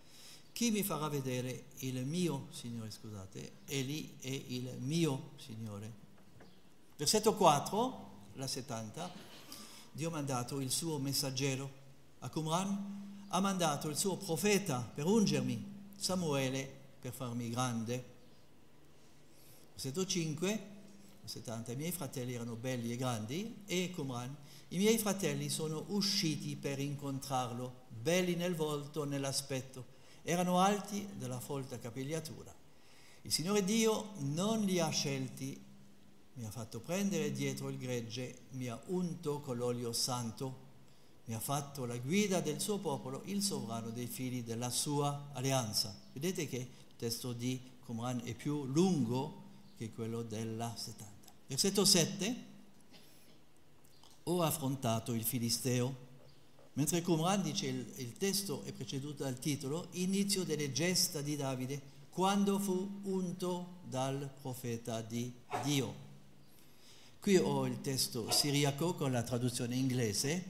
chi 0.57 0.71
mi 0.71 0.83
farà 0.83 1.09
vedere 1.09 1.65
il 1.81 2.07
mio 2.07 2.47
Signore, 2.51 2.91
scusate, 2.91 3.57
Eli 3.67 4.17
è 4.23 4.29
il 4.29 4.79
mio 4.79 5.33
Signore. 5.37 5.93
Versetto 6.97 7.35
4, 7.35 8.11
la 8.37 8.47
70, 8.47 9.13
Dio 9.93 10.09
ha 10.09 10.13
mandato 10.13 10.59
il 10.61 10.71
suo 10.71 10.97
messaggero 10.97 11.71
a 12.21 12.31
Qumran, 12.31 13.27
ha 13.29 13.41
mandato 13.41 13.91
il 13.91 13.99
suo 13.99 14.17
profeta 14.17 14.81
per 14.95 15.05
ungermi, 15.05 15.63
Samuele 15.95 16.67
per 17.01 17.13
farmi 17.13 17.51
grande. 17.51 18.05
Versetto 19.73 20.07
5, 20.07 20.61
70, 21.23 21.73
i 21.73 21.77
miei 21.77 21.93
fratelli 21.93 22.33
erano 22.33 22.55
belli 22.55 22.93
e 22.93 22.97
grandi 22.97 23.57
e 23.67 23.91
Qumran, 23.95 24.35
i 24.69 24.79
miei 24.79 24.97
fratelli 24.97 25.51
sono 25.51 25.85
usciti 25.89 26.57
per 26.57 26.79
incontrarlo, 26.79 27.83
belli 27.91 28.37
nel 28.37 28.55
volto, 28.55 29.05
nell'aspetto 29.05 29.96
erano 30.27 30.59
alti 30.59 31.09
della 31.17 31.39
folta 31.39 31.79
capigliatura. 31.79 32.53
Il 33.23 33.31
Signore 33.31 33.63
Dio 33.63 34.11
non 34.19 34.63
li 34.63 34.81
ha 34.81 34.89
scelti, 34.89 35.59
mi 36.35 36.45
ha 36.45 36.51
fatto 36.51 36.81
prendere 36.81 37.31
dietro 37.31 37.69
il 37.69 37.79
gregge, 37.79 38.47
mi 38.51 38.67
ha 38.67 38.79
unto 38.87 39.41
con 39.41 39.57
l'olio 39.57 39.93
santo, 39.93 40.65
mi 41.27 41.35
ha 41.35 41.39
fatto 41.39 41.87
la 41.87 41.97
guida 41.97 42.41
del 42.41 42.61
suo 42.61 42.79
popolo, 42.79 43.23
il 43.27 43.41
sovrano 43.41 43.91
dei 43.91 44.09
figli 44.09 44.43
della 44.43 44.71
sua 44.71 45.31
alleanza. 45.33 45.95
Vedete 46.13 46.49
che 46.49 46.57
il 46.57 46.97
testo 46.97 47.33
di 47.33 47.61
Qumran 47.85 48.21
è 48.25 48.35
più 48.35 48.65
lungo 48.65 49.45
che 49.77 49.93
quello 49.93 50.23
della 50.23 50.75
70. 50.77 51.33
Versetto 51.47 51.85
7. 51.85 52.55
Ho 54.25 54.43
affrontato 54.43 55.13
il 55.13 55.23
Filisteo 55.23 56.06
Mentre 56.77 57.01
Qumran 57.01 57.43
dice 57.43 57.67
il, 57.69 57.93
il 57.97 58.17
testo 58.19 58.63
è 58.65 58.73
preceduto 58.73 59.23
dal 59.23 59.39
titolo 59.39 59.89
Inizio 59.93 60.45
delle 60.45 60.73
gesta 60.73 61.23
di 61.23 61.35
Davide 61.35 61.81
quando 62.11 62.59
fu 62.59 63.01
unto 63.05 63.79
dal 63.89 64.31
profeta 64.41 65.01
di 65.01 65.33
Dio. 65.63 66.05
Qui 67.19 67.37
ho 67.37 67.67
il 67.67 67.81
testo 67.81 68.31
siriaco 68.31 68.95
con 68.95 69.11
la 69.11 69.23
traduzione 69.23 69.75
inglese, 69.75 70.45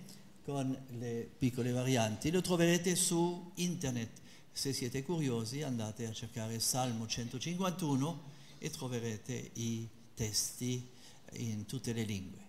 con 0.45 0.77
le 0.99 1.31
piccole 1.39 1.71
varianti. 1.71 2.31
Lo 2.31 2.41
troverete 2.41 2.97
su 2.97 3.53
internet. 3.55 4.21
Se 4.53 4.73
siete 4.73 5.03
curiosi 5.03 5.63
andate 5.63 6.07
a 6.07 6.13
cercare 6.13 6.59
Salmo 6.59 7.07
151 7.07 8.23
e 8.59 8.71
troverete 8.71 9.51
i 9.55 9.89
testi 10.15 10.89
in 11.35 11.67
tutte 11.67 11.93
le 11.93 12.03
lingue. 12.03 12.46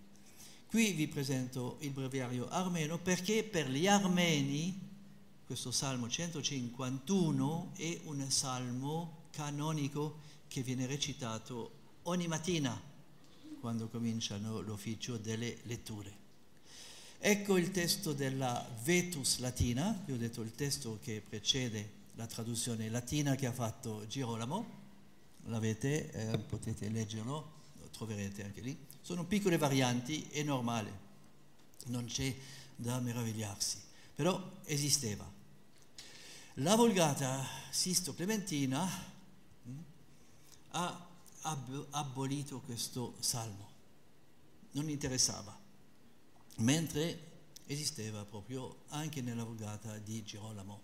Qui 0.68 0.92
vi 0.92 1.08
presento 1.08 1.78
il 1.80 1.92
breviario 1.92 2.46
armeno 2.50 2.98
perché 2.98 3.42
per 3.42 3.70
gli 3.70 3.86
armeni 3.86 4.78
questo 5.46 5.70
Salmo 5.70 6.10
151 6.10 7.72
è 7.74 8.00
un 8.04 8.30
salmo 8.30 9.28
canonico 9.30 10.18
che 10.46 10.62
viene 10.62 10.84
recitato 10.84 11.70
ogni 12.02 12.28
mattina 12.28 12.78
quando 13.60 13.88
cominciano 13.88 14.60
l'ufficio 14.60 15.16
delle 15.16 15.56
letture. 15.62 16.12
Ecco 17.18 17.56
il 17.56 17.70
testo 17.70 18.12
della 18.12 18.68
Vetus 18.82 19.38
Latina, 19.38 19.98
vi 20.04 20.12
ho 20.12 20.18
detto 20.18 20.42
il 20.42 20.52
testo 20.54 20.98
che 21.02 21.22
precede 21.26 21.92
la 22.16 22.26
traduzione 22.26 22.90
latina 22.90 23.36
che 23.36 23.46
ha 23.46 23.52
fatto 23.52 24.06
Girolamo, 24.06 24.66
l'avete, 25.46 26.10
eh, 26.10 26.38
potete 26.40 26.90
leggerlo, 26.90 27.56
troverete 27.90 28.44
anche 28.44 28.60
lì. 28.60 28.76
Sono 29.00 29.24
piccole 29.24 29.56
varianti, 29.56 30.26
è 30.30 30.42
normale, 30.42 31.06
non 31.86 32.04
c'è 32.06 32.34
da 32.76 33.00
meravigliarsi, 33.00 33.78
però 34.14 34.58
esisteva. 34.64 35.28
La 36.54 36.74
Vulgata 36.74 37.46
Sisto 37.70 38.14
Clementina 38.14 38.84
mm, 39.68 39.78
ha 40.70 41.06
ab- 41.42 41.86
abolito 41.90 42.60
questo 42.60 43.14
salmo, 43.20 43.68
non 44.72 44.88
interessava, 44.88 45.56
mentre 46.56 47.26
esisteva 47.66 48.24
proprio 48.24 48.82
anche 48.88 49.20
nella 49.20 49.44
Vulgata 49.44 49.98
di 49.98 50.22
Girolamo. 50.24 50.80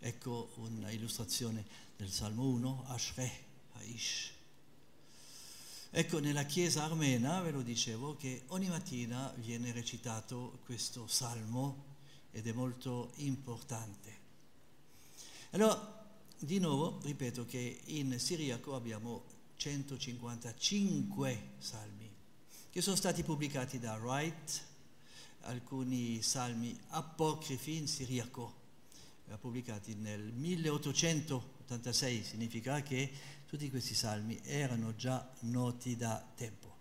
Ecco 0.00 0.52
un'illustrazione 0.56 1.64
del 1.96 2.10
Salmo 2.10 2.46
1, 2.48 2.84
Ashreh, 2.88 3.44
Aish. 3.74 4.32
Ecco, 5.92 6.20
nella 6.20 6.44
chiesa 6.44 6.84
armena, 6.84 7.40
ve 7.40 7.50
lo 7.50 7.62
dicevo, 7.62 8.16
che 8.16 8.44
ogni 8.48 8.68
mattina 8.68 9.34
viene 9.38 9.72
recitato 9.72 10.60
questo 10.64 11.08
salmo 11.08 11.96
ed 12.30 12.46
è 12.46 12.52
molto 12.52 13.10
importante. 13.16 14.18
Allora, 15.50 16.08
di 16.38 16.60
nuovo, 16.60 17.00
ripeto 17.02 17.44
che 17.44 17.80
in 17.86 18.20
siriaco 18.20 18.76
abbiamo 18.76 19.24
155 19.56 21.42
salmi 21.58 22.08
che 22.70 22.82
sono 22.82 22.94
stati 22.94 23.24
pubblicati 23.24 23.80
da 23.80 23.96
Wright, 23.96 24.62
alcuni 25.40 26.22
salmi 26.22 26.78
apocrifi 26.90 27.78
in 27.78 27.88
siriaco 27.88 28.58
pubblicati 29.40 29.96
nel 29.96 30.20
1886, 30.20 32.22
significa 32.22 32.80
che 32.82 33.10
tutti 33.50 33.68
questi 33.68 33.94
salmi 33.94 34.38
erano 34.44 34.94
già 34.94 35.28
noti 35.40 35.96
da 35.96 36.24
tempo. 36.36 36.72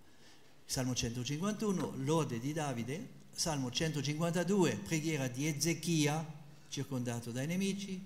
Salmo 0.65 0.93
151, 0.93 1.93
lode 2.03 2.39
di 2.39 2.53
Davide, 2.53 3.09
Salmo 3.31 3.71
152, 3.71 4.75
preghiera 4.75 5.27
di 5.27 5.47
Ezechia, 5.47 6.23
circondato 6.67 7.31
dai 7.31 7.47
nemici, 7.47 7.99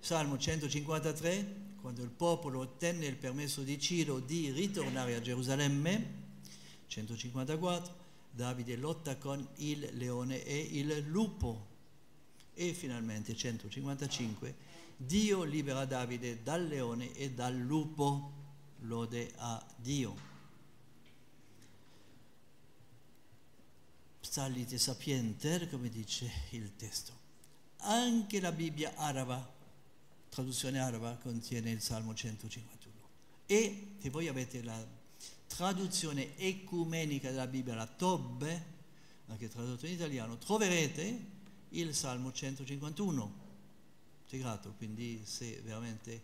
Salmo 0.00 0.36
153, 0.36 1.76
quando 1.80 2.02
il 2.02 2.10
popolo 2.10 2.58
ottenne 2.58 3.06
il 3.06 3.14
permesso 3.14 3.62
di 3.62 3.78
Ciro 3.78 4.18
di 4.18 4.50
ritornare 4.50 5.14
a 5.14 5.20
Gerusalemme, 5.20 6.14
154, 6.88 7.94
Davide 8.32 8.74
lotta 8.74 9.16
con 9.16 9.46
il 9.58 9.90
leone 9.92 10.42
e 10.42 10.58
il 10.58 11.04
lupo, 11.06 11.66
e 12.52 12.72
finalmente 12.72 13.36
155, 13.36 14.56
Dio 15.00 15.44
libera 15.44 15.84
Davide 15.84 16.42
dal 16.42 16.66
leone 16.66 17.14
e 17.14 17.30
dal 17.30 17.56
lupo, 17.56 18.32
lode 18.80 19.32
a 19.36 19.64
Dio. 19.76 20.16
Psalite 24.20 24.76
sapienter, 24.76 25.70
come 25.70 25.88
dice 25.88 26.28
il 26.50 26.74
testo. 26.74 27.12
Anche 27.82 28.40
la 28.40 28.50
Bibbia 28.50 28.96
araba, 28.96 29.54
traduzione 30.30 30.80
araba, 30.80 31.16
contiene 31.22 31.70
il 31.70 31.80
Salmo 31.80 32.12
151. 32.12 33.08
E 33.46 33.94
se 34.00 34.10
voi 34.10 34.26
avete 34.26 34.64
la 34.64 34.84
traduzione 35.46 36.36
ecumenica 36.36 37.30
della 37.30 37.46
Bibbia, 37.46 37.76
la 37.76 37.86
Tobbe, 37.86 38.64
anche 39.28 39.48
tradotto 39.48 39.86
in 39.86 39.92
italiano, 39.92 40.38
troverete 40.38 41.26
il 41.68 41.94
Salmo 41.94 42.32
151 42.32 43.46
integrato, 44.28 44.74
quindi 44.76 45.22
se 45.24 45.62
veramente 45.64 46.20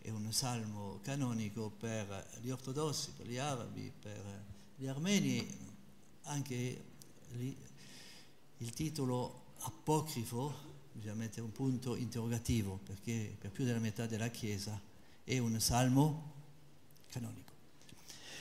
è 0.00 0.10
un 0.10 0.32
salmo 0.32 1.00
canonico 1.02 1.70
per 1.70 2.38
gli 2.40 2.50
ortodossi, 2.50 3.10
per 3.16 3.26
gli 3.26 3.36
arabi, 3.36 3.92
per 4.00 4.44
gli 4.76 4.86
armeni, 4.86 5.44
anche 6.22 6.84
lì 7.32 7.56
il 8.58 8.70
titolo 8.70 9.46
apocrifo 9.58 10.66
bisogna 10.92 11.14
mettere 11.14 11.42
un 11.42 11.52
punto 11.52 11.96
interrogativo 11.96 12.78
perché 12.84 13.36
per 13.38 13.50
più 13.50 13.64
della 13.64 13.78
metà 13.78 14.06
della 14.06 14.28
Chiesa 14.28 14.80
è 15.24 15.38
un 15.38 15.58
salmo 15.60 16.32
canonico. 17.10 17.52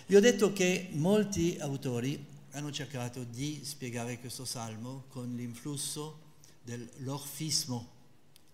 Vi 0.06 0.16
ho 0.16 0.20
detto 0.20 0.54
che 0.54 0.90
molti 0.94 1.58
autori 1.60 2.24
hanno 2.52 2.72
cercato 2.72 3.24
di 3.24 3.62
spiegare 3.64 4.20
questo 4.20 4.46
salmo 4.46 5.06
con 5.10 5.36
l'influsso 5.36 6.26
dell'orfismo, 6.62 7.97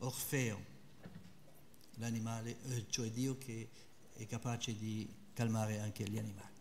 Orfeo, 0.03 0.61
l'animale, 1.95 2.57
eh, 2.69 2.85
cioè 2.89 3.09
Dio 3.09 3.37
che 3.37 3.69
è 4.13 4.25
capace 4.25 4.75
di 4.77 5.07
calmare 5.33 5.79
anche 5.79 6.07
gli 6.07 6.17
animali. 6.17 6.51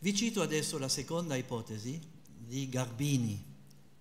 Vi 0.00 0.14
cito 0.14 0.42
adesso 0.42 0.76
la 0.78 0.88
seconda 0.88 1.36
ipotesi 1.36 2.00
di 2.36 2.68
Garbini, 2.68 3.42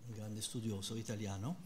un 0.08 0.13
grande 0.13 0.41
studioso 0.41 0.95
italiano, 0.95 1.58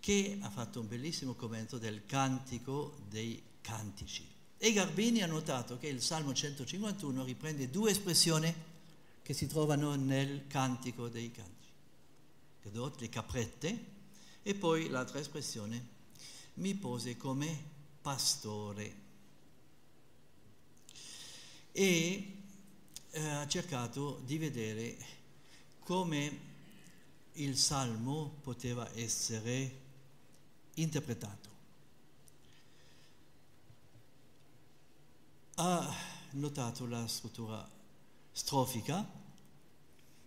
che 0.00 0.38
ha 0.40 0.50
fatto 0.50 0.80
un 0.80 0.88
bellissimo 0.88 1.34
commento 1.34 1.78
del 1.78 2.04
Cantico 2.06 2.96
dei 3.08 3.40
Cantici. 3.60 4.26
E 4.58 4.72
Garbini 4.72 5.22
ha 5.22 5.26
notato 5.26 5.78
che 5.78 5.88
il 5.88 6.02
Salmo 6.02 6.32
151 6.32 7.24
riprende 7.24 7.70
due 7.70 7.90
espressioni 7.90 8.52
che 9.22 9.32
si 9.32 9.46
trovano 9.46 9.94
nel 9.94 10.46
Cantico 10.46 11.08
dei 11.08 11.30
Cantici. 11.30 11.52
Le 12.62 13.08
caprette, 13.10 13.84
e 14.46 14.54
poi 14.54 14.88
l'altra 14.90 15.18
espressione, 15.18 15.88
mi 16.54 16.74
pose 16.74 17.16
come 17.16 17.58
pastore. 18.02 19.02
E 21.72 22.36
eh, 23.10 23.28
ha 23.28 23.48
cercato 23.48 24.20
di 24.26 24.36
vedere 24.36 24.96
come 25.80 26.52
il 27.32 27.56
salmo 27.56 28.36
poteva 28.42 28.86
essere 28.94 29.80
interpretato. 30.74 31.48
Ha 35.54 35.94
notato 36.32 36.86
la 36.86 37.06
struttura 37.06 37.66
strofica 38.30 39.08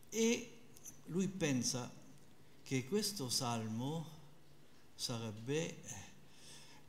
e 0.09 0.59
lui 1.05 1.27
pensa 1.27 1.96
che 2.67 2.83
questo 2.83 3.29
salmo 3.29 4.05
sarebbe 4.93 5.77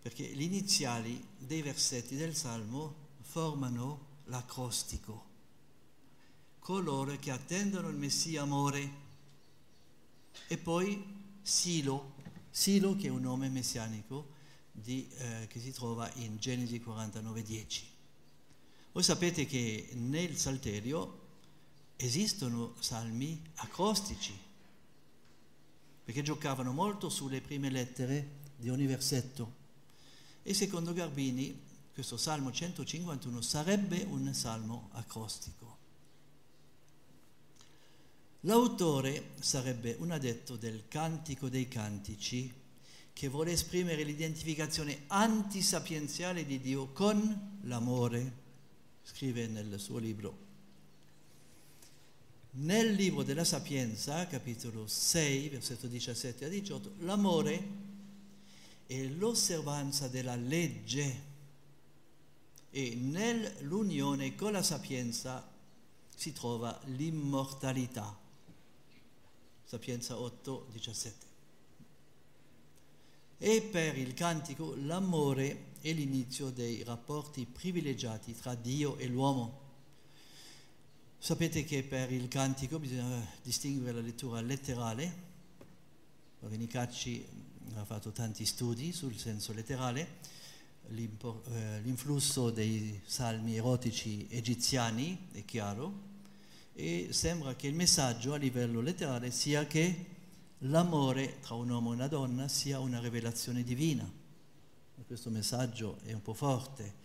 perché 0.02 0.24
gli 0.24 0.42
iniziali 0.42 1.24
dei 1.38 1.62
versetti 1.62 2.16
del 2.16 2.34
salmo 2.34 3.10
formano 3.20 4.06
l'acrostico. 4.24 5.26
Coloro 6.58 7.16
che 7.20 7.30
attendono 7.30 7.90
il 7.90 7.94
Messia 7.94 8.42
amore 8.42 8.90
e 10.48 10.58
poi 10.58 11.00
Silo, 11.42 12.14
Silo 12.50 12.96
che 12.96 13.06
è 13.06 13.10
un 13.10 13.20
nome 13.20 13.48
messianico 13.48 14.30
di, 14.72 15.08
eh, 15.12 15.46
che 15.48 15.60
si 15.60 15.70
trova 15.70 16.10
in 16.14 16.38
Genesi 16.38 16.80
49:10. 16.80 17.84
Voi 18.90 19.04
sapete 19.04 19.46
che 19.46 19.90
nel 19.92 20.36
Salterio 20.36 21.26
esistono 21.94 22.74
salmi 22.80 23.40
acrostici 23.56 24.46
perché 26.08 26.22
giocavano 26.22 26.72
molto 26.72 27.10
sulle 27.10 27.42
prime 27.42 27.68
lettere 27.68 28.36
di 28.56 28.70
ogni 28.70 28.86
versetto. 28.86 29.52
E 30.42 30.54
secondo 30.54 30.94
Garbini 30.94 31.60
questo 31.92 32.16
Salmo 32.16 32.50
151 32.50 33.42
sarebbe 33.42 34.06
un 34.08 34.32
salmo 34.32 34.88
acrostico. 34.92 35.76
L'autore 38.40 39.32
sarebbe 39.40 39.96
un 39.98 40.10
addetto 40.10 40.56
del 40.56 40.84
Cantico 40.88 41.50
dei 41.50 41.68
Cantici 41.68 42.50
che 43.12 43.28
vuole 43.28 43.52
esprimere 43.52 44.02
l'identificazione 44.02 45.02
antisapienziale 45.08 46.46
di 46.46 46.58
Dio 46.58 46.86
con 46.86 47.58
l'amore, 47.64 48.32
scrive 49.02 49.46
nel 49.46 49.78
suo 49.78 49.98
libro 49.98 50.47
nel 52.60 52.92
libro 52.92 53.22
della 53.22 53.44
Sapienza, 53.44 54.26
capitolo 54.26 54.86
6, 54.86 55.48
versetto 55.48 55.86
17 55.86 56.44
a 56.44 56.48
18, 56.48 56.92
l'amore 57.00 57.68
è 58.86 59.02
l'osservanza 59.04 60.08
della 60.08 60.34
legge 60.34 61.26
e 62.70 62.94
nell'unione 62.96 64.34
con 64.34 64.52
la 64.52 64.62
sapienza 64.62 65.48
si 66.14 66.32
trova 66.32 66.78
l'immortalità. 66.86 68.16
Sapienza 69.64 70.18
8, 70.18 70.68
17. 70.72 71.26
E 73.38 73.62
per 73.62 73.96
il 73.96 74.14
cantico 74.14 74.74
l'amore 74.74 75.66
è 75.80 75.92
l'inizio 75.92 76.50
dei 76.50 76.82
rapporti 76.82 77.46
privilegiati 77.46 78.34
tra 78.34 78.54
Dio 78.56 78.96
e 78.96 79.06
l'uomo. 79.06 79.67
Sapete 81.18 81.64
che 81.64 81.82
per 81.82 82.12
il 82.12 82.28
cantico 82.28 82.78
bisogna 82.78 83.26
distinguere 83.42 83.96
la 83.96 84.00
lettura 84.00 84.40
letterale. 84.40 85.26
Nicacci 86.40 87.26
ha 87.74 87.84
fatto 87.84 88.12
tanti 88.12 88.46
studi 88.46 88.92
sul 88.92 89.16
senso 89.18 89.52
letterale 89.52 90.36
eh, 90.90 91.80
l'influsso 91.82 92.50
dei 92.50 92.98
salmi 93.04 93.56
erotici 93.56 94.26
egiziani 94.30 95.28
è 95.32 95.44
chiaro 95.44 96.06
e 96.72 97.08
sembra 97.10 97.54
che 97.56 97.66
il 97.66 97.74
messaggio 97.74 98.32
a 98.32 98.36
livello 98.38 98.80
letterale 98.80 99.30
sia 99.30 99.66
che 99.66 100.06
l'amore 100.60 101.40
tra 101.40 101.56
un 101.56 101.68
uomo 101.68 101.90
e 101.90 101.94
una 101.94 102.08
donna 102.08 102.48
sia 102.48 102.78
una 102.78 103.00
rivelazione 103.00 103.62
divina. 103.62 104.10
Questo 105.06 105.30
messaggio 105.30 105.98
è 106.04 106.12
un 106.12 106.22
po' 106.22 106.34
forte. 106.34 106.97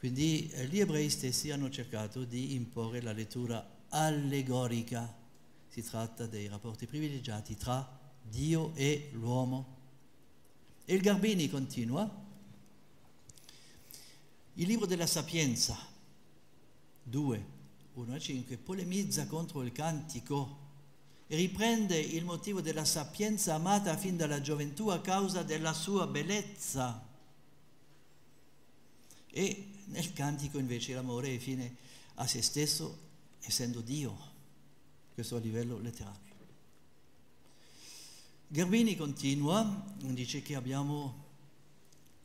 Quindi 0.00 0.48
eh, 0.52 0.66
gli 0.66 0.80
ebrei 0.80 1.10
stessi 1.10 1.50
hanno 1.50 1.68
cercato 1.68 2.24
di 2.24 2.54
imporre 2.54 3.02
la 3.02 3.12
lettura 3.12 3.84
allegorica. 3.90 5.14
Si 5.68 5.82
tratta 5.82 6.24
dei 6.26 6.48
rapporti 6.48 6.86
privilegiati 6.86 7.54
tra 7.54 7.86
Dio 8.22 8.72
e 8.76 9.10
l'uomo. 9.12 9.76
E 10.86 10.94
il 10.94 11.02
Garbini 11.02 11.50
continua 11.50 12.28
il 14.54 14.66
libro 14.66 14.86
della 14.86 15.06
Sapienza 15.06 15.76
2, 17.02 17.46
1 17.92 18.14
a 18.14 18.18
5 18.18 18.56
polemizza 18.56 19.26
contro 19.26 19.62
il 19.62 19.72
cantico 19.72 20.56
e 21.26 21.36
riprende 21.36 21.98
il 21.98 22.24
motivo 22.24 22.62
della 22.62 22.86
sapienza 22.86 23.54
amata 23.54 23.98
fin 23.98 24.16
dalla 24.16 24.40
gioventù 24.40 24.88
a 24.88 25.02
causa 25.02 25.42
della 25.42 25.74
sua 25.74 26.06
bellezza. 26.06 27.06
E 29.30 29.68
nel 29.90 30.12
cantico 30.12 30.58
invece 30.58 30.94
l'amore 30.94 31.34
è 31.34 31.38
fine 31.38 31.76
a 32.14 32.26
se 32.26 32.42
stesso 32.42 33.08
essendo 33.40 33.80
Dio, 33.80 34.16
questo 35.14 35.36
a 35.36 35.40
livello 35.40 35.78
letterale. 35.78 36.28
Garbini 38.48 38.96
continua, 38.96 39.84
dice 39.96 40.42
che 40.42 40.56
abbiamo 40.56 41.28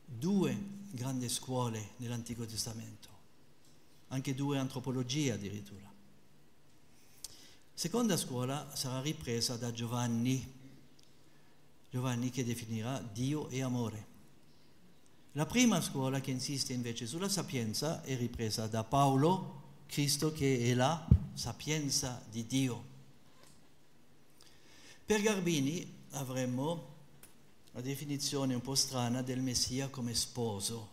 due 0.06 0.58
grandi 0.92 1.30
scuole 1.30 1.92
nell'Antico 1.98 2.46
Testamento, 2.46 3.10
anche 4.08 4.34
due 4.34 4.58
antropologie 4.58 5.34
addirittura. 5.34 5.92
Seconda 7.74 8.16
scuola 8.18 8.76
sarà 8.76 9.02
ripresa 9.02 9.58
da 9.58 9.72
Giovanni, 9.72 10.54
Giovanni 11.90 12.30
che 12.30 12.44
definirà 12.44 13.00
Dio 13.00 13.50
e 13.50 13.62
amore. 13.62 14.14
La 15.38 15.46
prima 15.46 15.82
scuola 15.82 16.22
che 16.22 16.32
insiste 16.32 16.72
invece 16.72 17.06
sulla 17.06 17.28
sapienza 17.28 18.02
è 18.04 18.16
ripresa 18.16 18.68
da 18.68 18.86
Paolo, 18.86 19.64
Cristo 19.86 20.32
che 20.32 20.60
è 20.60 20.74
la 20.74 21.06
sapienza 21.34 22.24
di 22.32 22.48
Dio. 22.48 22.84
Per 25.06 25.22
Garbini 25.22 25.94
avremmo 26.12 26.94
la 27.74 27.82
definizione 27.82 28.54
un 28.54 28.62
po' 28.62 28.76
strana 28.76 29.22
del 29.22 29.42
Messia 29.42 29.90
come 29.90 30.14
sposo. 30.14 30.92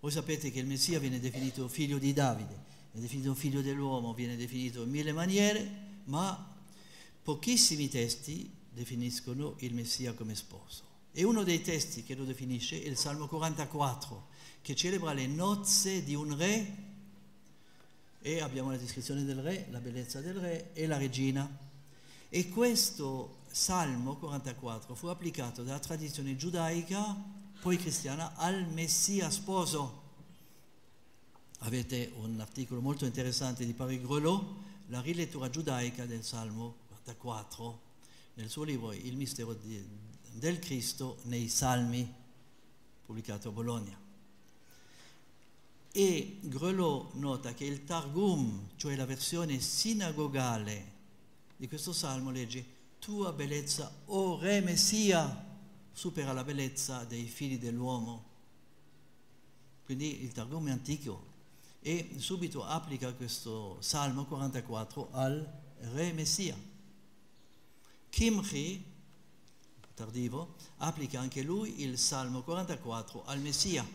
Voi 0.00 0.10
sapete 0.10 0.50
che 0.50 0.60
il 0.60 0.66
Messia 0.66 0.98
viene 0.98 1.20
definito 1.20 1.68
figlio 1.68 1.98
di 1.98 2.14
Davide, 2.14 2.58
viene 2.92 3.06
definito 3.06 3.34
figlio 3.34 3.60
dell'uomo, 3.60 4.14
viene 4.14 4.36
definito 4.36 4.84
in 4.84 4.88
mille 4.88 5.12
maniere, 5.12 5.70
ma 6.04 6.50
pochissimi 7.22 7.90
testi 7.90 8.50
definiscono 8.72 9.56
il 9.58 9.74
Messia 9.74 10.14
come 10.14 10.34
sposo. 10.34 10.93
E 11.16 11.22
uno 11.22 11.44
dei 11.44 11.62
testi 11.62 12.02
che 12.02 12.16
lo 12.16 12.24
definisce 12.24 12.82
è 12.82 12.88
il 12.88 12.96
Salmo 12.96 13.28
44, 13.28 14.26
che 14.62 14.74
celebra 14.74 15.12
le 15.12 15.28
nozze 15.28 16.02
di 16.02 16.16
un 16.16 16.36
re 16.36 16.76
e 18.20 18.40
abbiamo 18.40 18.72
la 18.72 18.76
descrizione 18.76 19.22
del 19.22 19.40
re, 19.40 19.68
la 19.70 19.78
bellezza 19.78 20.20
del 20.20 20.34
re 20.34 20.72
e 20.72 20.88
la 20.88 20.96
regina. 20.96 21.48
E 22.28 22.48
questo 22.48 23.42
Salmo 23.48 24.16
44 24.16 24.96
fu 24.96 25.06
applicato 25.06 25.62
dalla 25.62 25.78
tradizione 25.78 26.34
giudaica, 26.34 27.16
poi 27.60 27.76
cristiana, 27.76 28.34
al 28.34 28.66
Messia 28.66 29.30
sposo. 29.30 30.02
Avete 31.58 32.12
un 32.16 32.40
articolo 32.40 32.80
molto 32.80 33.04
interessante 33.04 33.64
di 33.64 33.72
Paris 33.72 34.00
Grelot, 34.00 34.54
la 34.88 35.00
rilettura 35.00 35.48
giudaica 35.48 36.06
del 36.06 36.24
Salmo 36.24 36.74
44, 36.88 37.80
nel 38.34 38.50
suo 38.50 38.64
libro 38.64 38.92
Il 38.92 39.16
mistero 39.16 39.54
di, 39.54 39.80
del 40.34 40.58
Cristo 40.58 41.18
nei 41.22 41.48
Salmi, 41.48 42.12
pubblicato 43.06 43.48
a 43.48 43.52
Bologna. 43.52 43.96
E 45.92 46.38
Grelot 46.40 47.14
nota 47.14 47.54
che 47.54 47.64
il 47.64 47.84
Targum, 47.84 48.70
cioè 48.76 48.96
la 48.96 49.06
versione 49.06 49.60
sinagogale 49.60 50.92
di 51.56 51.68
questo 51.68 51.92
salmo, 51.92 52.30
legge 52.30 52.64
tua 52.98 53.32
bellezza, 53.32 53.92
o 54.06 54.18
oh 54.18 54.38
Re 54.40 54.60
Messia, 54.60 55.52
supera 55.92 56.32
la 56.32 56.42
bellezza 56.42 57.04
dei 57.04 57.26
figli 57.26 57.58
dell'uomo. 57.58 58.32
Quindi 59.84 60.24
il 60.24 60.32
Targum 60.32 60.66
è 60.66 60.70
antico 60.72 61.32
e 61.80 62.14
subito 62.16 62.64
applica 62.64 63.12
questo 63.12 63.76
Salmo 63.80 64.24
44 64.24 65.10
al 65.12 65.60
Re 65.92 66.12
Messia. 66.12 66.56
Kimchi, 68.08 68.93
tardivo, 69.94 70.56
applica 70.78 71.20
anche 71.20 71.42
lui 71.42 71.82
il 71.82 71.98
Salmo 71.98 72.42
44 72.42 73.24
al 73.24 73.40
Messia. 73.40 73.86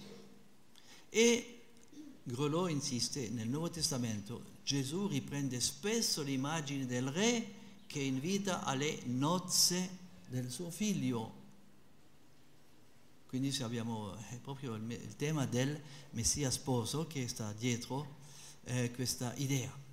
E 1.09 1.59
Grelot 2.23 2.69
insiste, 2.69 3.29
nel 3.29 3.47
Nuovo 3.47 3.69
Testamento 3.69 4.57
Gesù 4.63 5.07
riprende 5.07 5.59
spesso 5.59 6.21
l'immagine 6.21 6.85
del 6.85 7.07
Re 7.07 7.57
che 7.88 7.99
invita 7.99 8.63
alle 8.63 8.99
nozze 9.05 9.97
del 10.27 10.51
suo 10.51 10.69
figlio. 10.69 11.38
Quindi 13.25 13.55
abbiamo 13.62 14.15
proprio 14.41 14.75
il, 14.75 14.91
il, 14.91 15.15
tema 15.15 15.45
del 15.45 15.79
Messia 16.12 16.51
sposo 16.51 17.07
che 17.07 17.27
sta 17.27 17.51
dietro 17.53 18.17
eh, 18.65 18.91
questa 18.91 19.33
idea. 19.38 19.88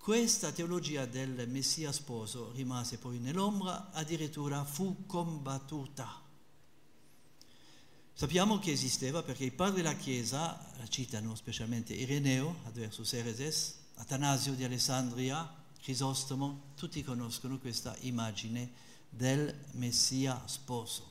Questa 0.00 0.50
teologia 0.50 1.04
del 1.04 1.46
Messia 1.46 1.92
sposo 1.92 2.52
rimase 2.52 2.96
poi 2.96 3.18
nell'ombra, 3.18 3.90
addirittura 3.92 4.64
fu 4.64 5.04
combattuta. 5.04 6.22
Sappiamo 8.14 8.58
che 8.58 8.72
esisteva 8.72 9.22
perché 9.22 9.44
i 9.44 9.50
padri 9.50 9.82
della 9.82 9.94
Chiesa 9.94 10.72
la 10.78 10.88
citano 10.88 11.34
specialmente 11.34 11.92
Ireneo, 11.92 12.60
Adversus 12.64 13.12
Ereses, 13.12 13.74
Atanasio 13.96 14.54
di 14.54 14.64
Alessandria, 14.64 15.46
Crisostomo, 15.82 16.72
tutti 16.76 17.04
conoscono 17.04 17.58
questa 17.58 17.94
immagine 18.00 18.70
del 19.10 19.54
Messia 19.72 20.42
sposo. 20.46 21.10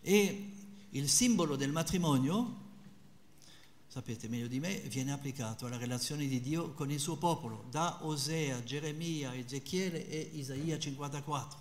E 0.00 0.52
il 0.90 1.08
simbolo 1.08 1.56
del 1.56 1.72
matrimonio, 1.72 2.65
sapete 3.96 4.28
meglio 4.28 4.46
di 4.46 4.60
me, 4.60 4.78
viene 4.80 5.10
applicato 5.10 5.64
alla 5.64 5.78
relazione 5.78 6.26
di 6.26 6.42
Dio 6.42 6.72
con 6.72 6.90
il 6.90 7.00
suo 7.00 7.16
popolo, 7.16 7.64
da 7.70 8.04
Osea, 8.04 8.62
Geremia, 8.62 9.34
Ezechiele 9.34 10.06
e 10.06 10.18
Isaia 10.34 10.78
54. 10.78 11.58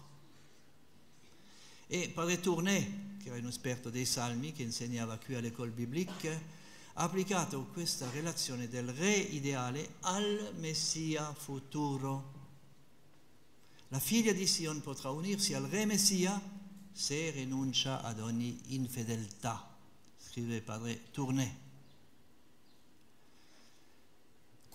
E 1.88 2.12
Padre 2.14 2.42
Tourné, 2.42 3.16
che 3.24 3.30
era 3.30 3.38
un 3.38 3.48
esperto 3.48 3.90
dei 3.90 4.04
salmi, 4.04 4.52
che 4.52 4.64
insegnava 4.64 5.18
qui 5.18 5.36
all'École 5.36 5.72
biblique, 5.72 6.42
ha 6.96 7.04
applicato 7.04 7.68
questa 7.72 8.10
relazione 8.10 8.68
del 8.68 8.90
re 8.90 9.14
ideale 9.14 9.96
al 10.02 10.56
Messia 10.58 11.34
futuro. 11.34 12.34
La 13.88 14.00
figlia 14.00 14.34
di 14.34 14.46
Sion 14.46 14.82
potrà 14.82 15.10
unirsi 15.10 15.54
al 15.54 15.68
re 15.68 15.86
Messia 15.86 16.38
se 16.92 17.30
rinuncia 17.30 18.02
ad 18.02 18.20
ogni 18.20 18.60
infedeltà, 18.74 19.74
scrive 20.18 20.60
padre 20.60 21.02
Tourné. 21.12 21.64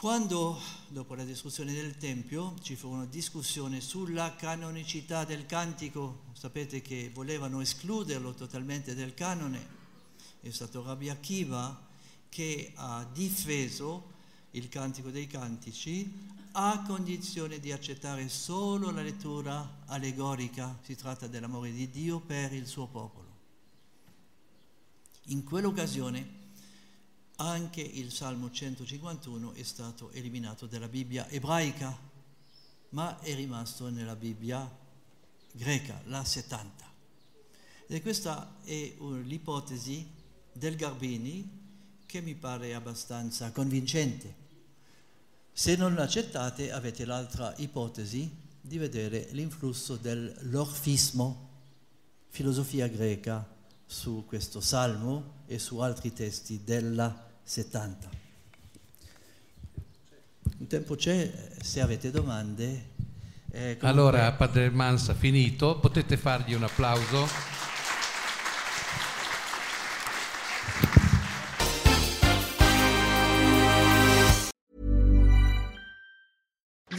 Quando, 0.00 0.58
dopo 0.88 1.14
la 1.14 1.24
distruzione 1.24 1.74
del 1.74 1.98
Tempio, 1.98 2.54
ci 2.62 2.74
fu 2.74 2.88
una 2.88 3.04
discussione 3.04 3.82
sulla 3.82 4.34
canonicità 4.34 5.26
del 5.26 5.44
cantico, 5.44 6.22
sapete 6.32 6.80
che 6.80 7.10
volevano 7.12 7.60
escluderlo 7.60 8.32
totalmente 8.32 8.94
del 8.94 9.12
canone, 9.12 9.62
è 10.40 10.48
stato 10.48 10.82
Rabbi 10.82 11.10
Akiva 11.10 11.86
che 12.30 12.72
ha 12.76 13.06
difeso 13.12 14.12
il 14.52 14.70
Cantico 14.70 15.10
dei 15.10 15.26
Cantici 15.26 16.10
a 16.52 16.82
condizione 16.86 17.60
di 17.60 17.70
accettare 17.70 18.26
solo 18.30 18.90
la 18.90 19.02
lettura 19.02 19.82
allegorica, 19.84 20.78
si 20.80 20.96
tratta 20.96 21.26
dell'amore 21.26 21.72
di 21.72 21.90
Dio 21.90 22.20
per 22.20 22.54
il 22.54 22.66
suo 22.66 22.86
popolo. 22.86 23.28
In 25.24 25.44
quell'occasione 25.44 26.39
anche 27.40 27.80
il 27.80 28.12
Salmo 28.12 28.50
151 28.50 29.54
è 29.54 29.62
stato 29.62 30.10
eliminato 30.10 30.66
dalla 30.66 30.88
Bibbia 30.88 31.26
ebraica, 31.28 31.98
ma 32.90 33.18
è 33.20 33.34
rimasto 33.34 33.88
nella 33.88 34.14
Bibbia 34.14 34.70
greca, 35.52 36.02
la 36.04 36.22
70. 36.22 36.84
E 37.86 38.02
questa 38.02 38.56
è 38.62 38.94
l'ipotesi 39.22 40.06
del 40.52 40.76
Garbini 40.76 41.58
che 42.04 42.20
mi 42.20 42.34
pare 42.34 42.74
abbastanza 42.74 43.50
convincente. 43.52 44.34
Se 45.52 45.76
non 45.76 45.94
l'accettate 45.94 46.70
avete 46.70 47.06
l'altra 47.06 47.54
ipotesi 47.56 48.30
di 48.60 48.76
vedere 48.76 49.28
l'influsso 49.30 49.96
dell'orfismo, 49.96 51.48
filosofia 52.28 52.86
greca, 52.86 53.48
su 53.86 54.24
questo 54.26 54.60
salmo 54.60 55.38
e 55.46 55.58
su 55.58 55.78
altri 55.78 56.12
testi 56.12 56.62
della 56.62 57.28
70. 57.50 58.08
Un 60.58 60.66
tempo 60.68 60.94
c'è, 60.94 61.32
se 61.60 61.80
avete 61.80 62.12
domande. 62.12 62.90
Eh, 63.50 63.76
comunque... 63.76 63.88
Allora, 63.88 64.30
Padre 64.34 64.70
Mansa, 64.70 65.14
finito, 65.14 65.80
potete 65.80 66.16
fargli 66.16 66.54
un 66.54 66.62
applauso. 66.62 67.26